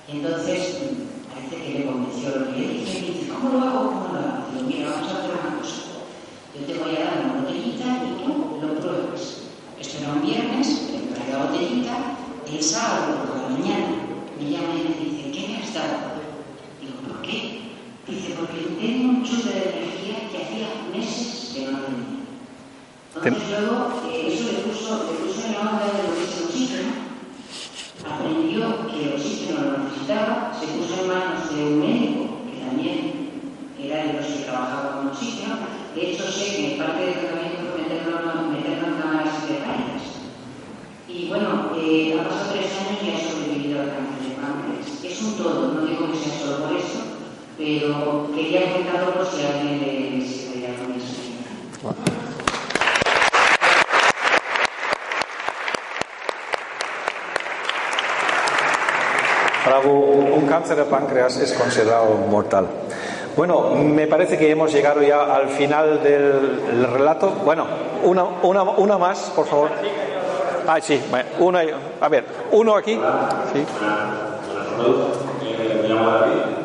Y 0.08 0.12
entonces 0.12 0.80
mm, 0.82 1.32
parece 1.32 1.56
que 1.56 1.78
le 1.78 1.86
convenció 1.86 2.28
lo 2.30 2.46
que 2.46 2.52
le 2.52 2.68
dije. 2.68 2.98
Y 2.98 3.12
dice, 3.12 3.32
¿cómo 3.32 3.50
lo 3.52 3.60
hago? 3.60 3.90
¿Cómo 3.90 4.08
lo 4.12 4.18
hago? 4.18 4.44
Digo, 4.52 4.66
mira, 4.66 4.90
vamos 4.90 5.08
a 5.08 5.18
hacer 5.18 5.30
una 5.30 5.58
cosa. 5.60 5.76
Yo 6.54 6.66
te 6.66 6.78
voy 6.78 6.96
a 6.96 7.04
dar 7.04 7.24
una 7.24 7.42
botellita 7.42 7.86
y 8.04 8.24
tú 8.24 8.58
lo 8.60 8.80
pruebas. 8.80 9.38
Esto 9.80 9.98
era 9.98 10.12
un 10.12 10.22
viernes, 10.22 10.90
le 10.92 11.14
traje 11.14 11.32
la 11.32 11.44
botellita, 11.44 11.94
el 12.46 12.62
sábado 12.62 13.24
por 13.26 13.36
la 13.36 13.48
mañana 13.48 13.86
me 14.38 14.50
llama 14.50 14.74
y 14.74 14.88
me 14.88 15.10
dice, 15.10 15.30
¿qué 15.32 15.48
me 15.48 15.56
has 15.58 15.74
dado? 15.74 16.20
Digo, 16.80 16.94
¿por 17.08 17.22
qué? 17.22 17.62
Dice, 18.06 18.34
porque 18.36 18.60
tengo 18.80 19.10
un 19.10 19.24
chute 19.24 19.48
de 19.48 19.62
energía 19.62 20.28
que 20.30 20.42
hacía 20.42 20.68
meses 20.92 21.52
que 21.54 21.66
no 21.70 21.78
tenía. 21.78 22.12
Entonces 23.14 23.60
luego 23.60 24.02
eh, 24.10 24.34
eso 24.34 24.52
le 24.52 24.58
puso, 24.66 25.06
le 25.06 25.18
puso 25.22 25.46
en 25.46 25.52
la 25.52 25.60
onda 25.60 25.86
de 25.86 26.02
lo 26.02 26.14
que 26.16 26.24
es 26.24 26.36
el 26.36 26.44
oxígeno, 26.44 26.92
aprendió 28.04 28.88
que 28.88 29.04
el 29.04 29.12
oxígeno 29.14 29.60
lo 29.62 29.78
necesitaba, 29.84 30.52
se 30.58 30.66
puso 30.66 31.02
en 31.02 31.08
manos 31.08 31.54
de 31.54 31.62
un 31.62 31.78
médico 31.78 32.42
que 32.50 32.60
también 32.64 32.96
era 33.78 34.04
de 34.04 34.12
los 34.14 34.26
que 34.26 34.44
trabajaba 34.44 34.96
con 34.96 35.08
oxígeno. 35.08 35.54
De 35.94 36.10
hecho, 36.10 36.24
sé 36.26 36.56
que 36.56 36.76
parte 36.76 37.06
del 37.06 37.20
tratamiento 37.20 37.70
fue 37.70 37.82
meterlo, 37.82 38.50
meterlo 38.50 38.86
en 38.88 39.00
cámaras 39.00 39.44
hiperbáricas. 39.44 40.04
Y 41.06 41.28
bueno, 41.28 41.70
eh, 41.76 42.18
ha 42.18 42.28
pasado 42.28 42.52
tres 42.52 42.72
años 42.80 42.98
y 43.04 43.10
ha 43.12 43.30
sobrevivido 43.30 43.80
al 43.80 43.92
cáncer 43.94 44.26
de 44.26 44.34
páncreas. 44.40 45.04
Es 45.04 45.22
un 45.22 45.36
todo, 45.36 45.74
no 45.74 45.86
digo 45.86 46.10
que 46.10 46.18
sea 46.18 46.38
solo 46.38 46.64
por 46.64 46.76
eso, 46.76 47.12
pero 47.62 48.26
quería 48.34 48.72
comentarlo 48.72 49.14
por 49.14 49.26
si 49.26 49.46
alguien 49.46 50.18
le 50.18 50.26
sirve 50.26 50.74
con. 50.76 50.92
Bravo, 59.64 59.92
un 59.92 60.46
cáncer 60.48 60.76
de 60.76 60.84
páncreas 60.84 61.36
es 61.36 61.52
considerado 61.52 62.16
mortal. 62.28 62.66
Bueno, 63.36 63.70
me 63.76 64.08
parece 64.08 64.36
que 64.36 64.50
hemos 64.50 64.72
llegado 64.72 65.00
ya 65.02 65.22
al 65.34 65.48
final 65.48 66.02
del 66.02 66.62
el 66.68 66.92
relato. 66.92 67.30
Bueno, 67.44 67.66
una, 68.02 68.98
más, 68.98 69.30
por 69.36 69.46
favor. 69.46 69.70
Ah, 70.66 70.80
sí, 70.80 71.00
una, 71.38 71.62
a 72.00 72.08
ver, 72.08 72.24
uno 72.50 72.74
aquí. 72.76 73.00
Sí. 73.52 73.64
Me 75.80 75.88
llamo 75.88 76.10
David 76.10 76.62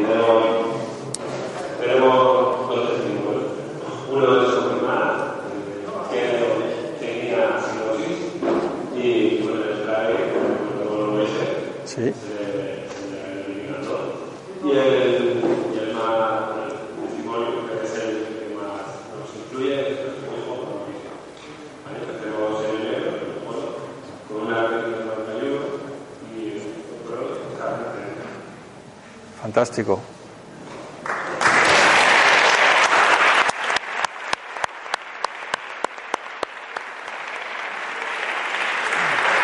tenemos, 0.11 0.43
tenemos 1.79 2.67
dos 2.67 2.89
testimonios. 2.89 3.51
Uno 4.11 4.35
de 4.35 4.45
su 4.51 4.57
hermana, 4.57 5.35
que 6.11 6.19
tenía 6.99 7.59
cirrosis 7.61 8.17
y 8.93 9.37
bueno, 9.43 9.65
les 9.65 9.83
trae 9.85 10.13
como 10.83 11.17
lo 11.17 11.25
Sí. 11.85 12.13
y 14.63 14.69
el, 14.71 15.41
y 15.73 15.79
el 15.79 15.93
más 15.93 16.51
el 16.55 17.07
testimonio 17.07 17.49
que 17.67 17.85
es 17.85 17.93
el 17.95 18.11
que 18.27 18.55
más 18.55 18.83
nos 19.15 19.29
influye 19.35 19.73
es 19.73 19.87
el 19.87 19.95
que 19.95 20.03
dijo 20.35 20.51
con 20.55 20.67
la 20.75 20.85
visión. 20.91 21.17
¿Vale? 21.83 21.99
Tenemos 22.19 22.53
el 22.65 22.75
negro, 22.83 23.11
bueno, 23.45 23.67
con 24.27 24.37
una 24.47 24.59
red 24.67 24.83
de 24.83 25.05
91 25.05 25.59
y 26.31 26.59
otro 27.01 27.15
que 27.27 27.43
está 27.53 27.67
en 27.97 28.21
Fantástico. 29.51 29.99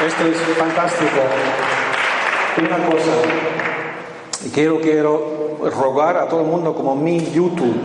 Esto 0.07 0.25
es 0.27 0.37
fantástico. 0.57 1.11
Una 2.59 2.85
cosa, 2.85 3.11
quiero, 4.53 4.79
quiero 4.79 5.57
rogar 5.75 6.15
a 6.15 6.29
todo 6.29 6.39
el 6.39 6.47
mundo 6.47 6.73
como 6.73 6.95
mi 6.95 7.19
YouTube, 7.29 7.75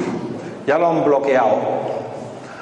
ya 0.64 0.78
lo 0.78 0.90
han 0.90 1.04
bloqueado, 1.04 1.58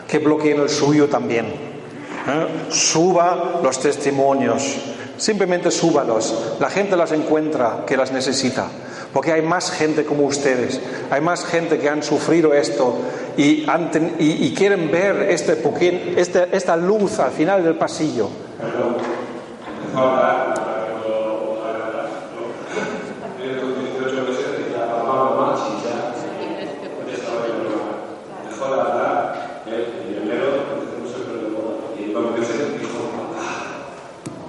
que 0.08 0.20
bloqueen 0.20 0.60
el 0.60 0.70
suyo 0.70 1.10
también. 1.10 1.44
¿eh? 1.46 2.70
Suba 2.70 3.60
los 3.62 3.78
testimonios, 3.78 4.78
simplemente 5.18 5.70
súbalos. 5.70 6.56
La 6.58 6.70
gente 6.70 6.96
las 6.96 7.12
encuentra 7.12 7.84
que 7.86 7.98
las 7.98 8.10
necesita, 8.10 8.68
porque 9.12 9.32
hay 9.32 9.42
más 9.42 9.70
gente 9.70 10.04
como 10.04 10.24
ustedes, 10.24 10.80
hay 11.10 11.20
más 11.20 11.44
gente 11.44 11.78
que 11.78 11.88
han 11.88 12.02
sufrido 12.02 12.54
esto 12.54 12.96
y, 13.36 13.68
han 13.68 13.90
ten- 13.90 14.14
y- 14.18 14.46
y 14.46 14.54
quieren 14.54 14.90
ver 14.90 15.22
este, 15.30 15.56
este- 16.16 16.48
esta 16.56 16.76
luz 16.76 17.18
al 17.18 17.30
final 17.32 17.64
del 17.64 17.74
pasillo. 17.74 18.28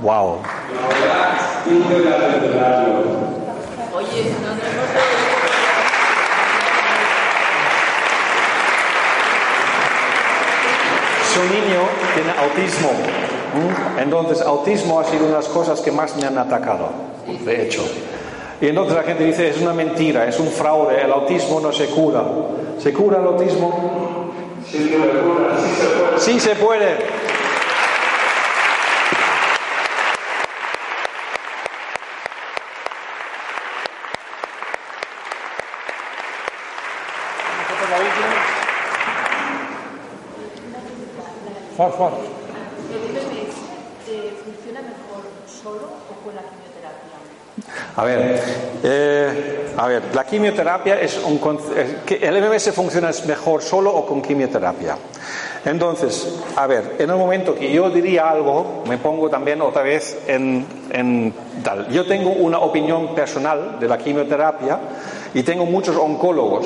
Wow. 0.02 0.42
Su 11.34 11.40
niño 11.44 11.82
tiene 12.14 12.32
autismo. 12.40 12.90
Entonces, 14.00 14.42
autismo 14.42 15.00
ha 15.00 15.06
sido 15.06 15.26
una 15.26 15.38
de 15.38 15.42
las 15.42 15.48
cosas 15.48 15.80
que 15.82 15.92
más 15.92 16.16
me 16.16 16.26
han 16.26 16.38
atacado, 16.38 16.90
de 17.46 17.64
hecho. 17.64 17.84
Y 18.62 18.68
entonces 18.68 18.96
la 18.96 19.04
gente 19.04 19.26
dice, 19.26 19.50
es 19.50 19.60
una 19.60 19.74
mentira, 19.74 20.28
es 20.28 20.40
un 20.40 20.48
fraude, 20.48 21.02
el 21.02 21.12
autismo 21.12 21.60
no 21.60 21.72
se 21.72 21.88
cura. 21.88 22.24
¿Se 22.80 22.94
cura 22.94 23.20
el 23.20 23.26
autismo? 23.26 24.32
Sí 24.70 24.90
se 24.90 24.98
puede. 24.98 26.20
Sí 26.20 26.40
se 26.40 26.56
puede. 26.56 26.98
For, 42.02 42.10
for. 42.10 42.20
¿El 42.92 43.14
MMS 43.14 44.10
eh, 44.10 44.34
funciona 44.44 44.82
mejor 44.82 45.24
solo 45.46 45.88
o 46.10 46.24
con 46.24 46.34
la 46.34 46.42
quimioterapia? 46.42 47.12
A 47.96 48.04
ver, 48.04 48.42
eh, 48.84 49.74
a 49.78 49.88
ver, 49.88 50.04
la 50.16 50.26
quimioterapia 50.26 51.00
es 51.00 51.20
un 51.24 51.40
el 52.10 52.42
MMS 52.42 52.72
funciona 52.74 53.12
mejor 53.28 53.62
solo 53.62 53.94
o 53.94 54.08
con 54.08 54.20
quimioterapia. 54.24 54.98
Entonces, 55.64 56.40
a 56.56 56.66
ver, 56.66 56.96
en 56.98 57.08
el 57.12 57.18
momento 57.18 57.54
que 57.54 57.72
yo 57.72 57.92
diría 57.92 58.32
algo, 58.32 58.84
me 58.88 58.98
pongo 58.98 59.30
también 59.30 59.62
otra 59.62 59.84
vez 59.84 60.24
en, 60.26 60.66
en 60.90 61.32
tal. 61.64 61.88
Yo 61.90 62.08
tengo 62.08 62.32
una 62.32 62.58
opinión 62.58 63.14
personal 63.14 63.80
de 63.80 63.88
la 63.88 64.00
quimioterapia 64.00 64.80
y 65.36 65.44
tengo 65.44 65.66
muchos 65.66 65.96
oncólogos 65.98 66.66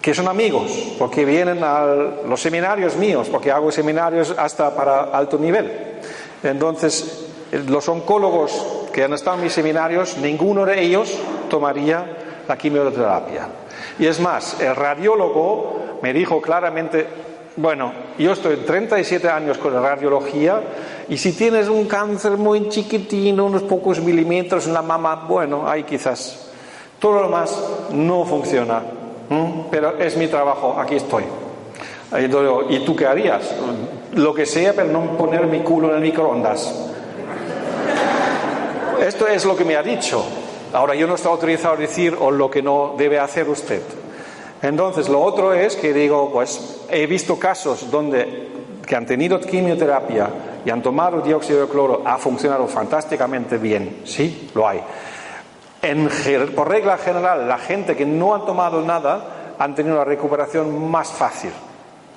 que 0.00 0.14
son 0.14 0.28
amigos, 0.28 0.70
porque 0.98 1.24
vienen 1.24 1.62
a 1.62 1.84
los 2.26 2.40
seminarios 2.40 2.96
míos, 2.96 3.28
porque 3.30 3.50
hago 3.50 3.70
seminarios 3.72 4.34
hasta 4.36 4.74
para 4.74 5.04
alto 5.04 5.38
nivel. 5.38 5.98
Entonces, 6.42 7.26
los 7.66 7.88
oncólogos 7.88 8.86
que 8.92 9.04
han 9.04 9.12
estado 9.12 9.36
en 9.36 9.44
mis 9.44 9.52
seminarios, 9.52 10.16
ninguno 10.18 10.64
de 10.64 10.80
ellos 10.80 11.18
tomaría 11.50 12.04
la 12.46 12.56
quimioterapia. 12.56 13.48
Y 13.98 14.06
es 14.06 14.20
más, 14.20 14.60
el 14.60 14.76
radiólogo 14.76 15.98
me 16.02 16.12
dijo 16.12 16.40
claramente, 16.40 17.06
bueno, 17.56 17.92
yo 18.18 18.32
estoy 18.32 18.56
37 18.58 19.28
años 19.28 19.58
con 19.58 19.74
la 19.74 19.80
radiología 19.80 20.60
y 21.08 21.18
si 21.18 21.32
tienes 21.32 21.68
un 21.68 21.86
cáncer 21.86 22.32
muy 22.32 22.68
chiquitino, 22.68 23.46
unos 23.46 23.62
pocos 23.62 24.00
milímetros 24.00 24.66
en 24.66 24.74
la 24.74 24.82
mama, 24.82 25.24
bueno, 25.28 25.68
ahí 25.68 25.82
quizás. 25.82 26.50
Todo 27.00 27.14
lo 27.14 27.22
demás 27.22 27.60
no 27.92 28.24
funciona. 28.24 28.97
¿M? 29.30 29.64
Pero 29.70 29.98
es 29.98 30.16
mi 30.16 30.26
trabajo, 30.26 30.76
aquí 30.78 30.96
estoy. 30.96 31.24
¿Y 32.70 32.78
tú 32.80 32.96
qué 32.96 33.06
harías? 33.06 33.54
Lo 34.14 34.32
que 34.32 34.46
sea, 34.46 34.72
pero 34.72 34.88
no 34.88 35.16
poner 35.16 35.46
mi 35.46 35.60
culo 35.60 35.90
en 35.90 35.96
el 35.96 36.00
microondas. 36.00 36.74
Esto 39.04 39.26
es 39.28 39.44
lo 39.44 39.56
que 39.56 39.64
me 39.64 39.76
ha 39.76 39.82
dicho. 39.82 40.24
Ahora 40.72 40.94
yo 40.94 41.06
no 41.06 41.14
estoy 41.14 41.32
autorizado 41.32 41.74
a 41.74 41.76
decir 41.76 42.16
o 42.18 42.30
lo 42.30 42.50
que 42.50 42.62
no 42.62 42.94
debe 42.96 43.18
hacer 43.18 43.48
usted. 43.48 43.82
Entonces, 44.62 45.08
lo 45.08 45.20
otro 45.20 45.52
es 45.52 45.76
que 45.76 45.92
digo, 45.92 46.30
pues 46.32 46.80
he 46.90 47.06
visto 47.06 47.38
casos 47.38 47.90
donde 47.90 48.48
que 48.84 48.96
han 48.96 49.06
tenido 49.06 49.38
quimioterapia 49.38 50.30
y 50.64 50.70
han 50.70 50.82
tomado 50.82 51.20
dióxido 51.20 51.60
de 51.60 51.68
cloro, 51.68 52.02
ha 52.04 52.16
funcionado 52.16 52.66
fantásticamente 52.66 53.58
bien. 53.58 54.00
Sí, 54.04 54.50
lo 54.54 54.66
hay. 54.66 54.80
Por 56.54 56.68
regla 56.68 56.98
general, 56.98 57.48
la 57.48 57.58
gente 57.58 57.96
que 57.96 58.04
no 58.04 58.34
ha 58.34 58.44
tomado 58.44 58.82
nada 58.82 59.54
han 59.58 59.74
tenido 59.74 59.94
una 59.94 60.04
recuperación 60.04 60.90
más 60.90 61.10
fácil. 61.10 61.52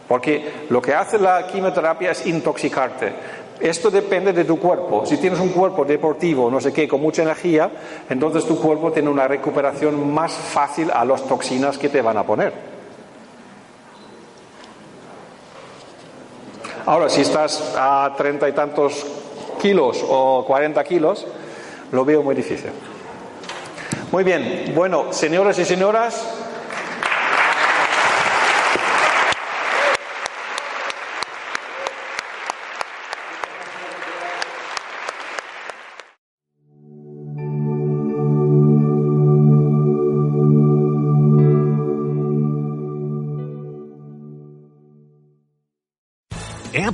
Porque 0.07 0.65
lo 0.69 0.81
que 0.81 0.93
hace 0.93 1.17
la 1.17 1.47
quimioterapia 1.47 2.11
es 2.11 2.25
intoxicarte. 2.25 3.13
Esto 3.59 3.91
depende 3.91 4.33
de 4.33 4.43
tu 4.43 4.59
cuerpo. 4.59 5.05
Si 5.05 5.17
tienes 5.17 5.39
un 5.39 5.49
cuerpo 5.49 5.85
deportivo, 5.85 6.49
no 6.49 6.59
sé 6.59 6.73
qué, 6.73 6.87
con 6.87 6.99
mucha 6.99 7.21
energía, 7.21 7.69
entonces 8.09 8.43
tu 8.45 8.59
cuerpo 8.59 8.91
tiene 8.91 9.09
una 9.09 9.27
recuperación 9.27 10.11
más 10.11 10.33
fácil 10.33 10.89
a 10.91 11.05
las 11.05 11.23
toxinas 11.23 11.77
que 11.77 11.87
te 11.87 12.01
van 12.01 12.17
a 12.17 12.23
poner. 12.23 12.51
Ahora, 16.87 17.07
si 17.07 17.21
estás 17.21 17.75
a 17.77 18.11
treinta 18.17 18.49
y 18.49 18.53
tantos 18.53 19.05
kilos 19.61 20.03
o 20.09 20.43
cuarenta 20.45 20.83
kilos, 20.83 21.27
lo 21.91 22.03
veo 22.03 22.23
muy 22.23 22.33
difícil. 22.33 22.71
Muy 24.11 24.25
bien, 24.25 24.73
bueno, 24.75 25.13
señoras 25.13 25.57
y 25.57 25.63
señoras, 25.63 26.27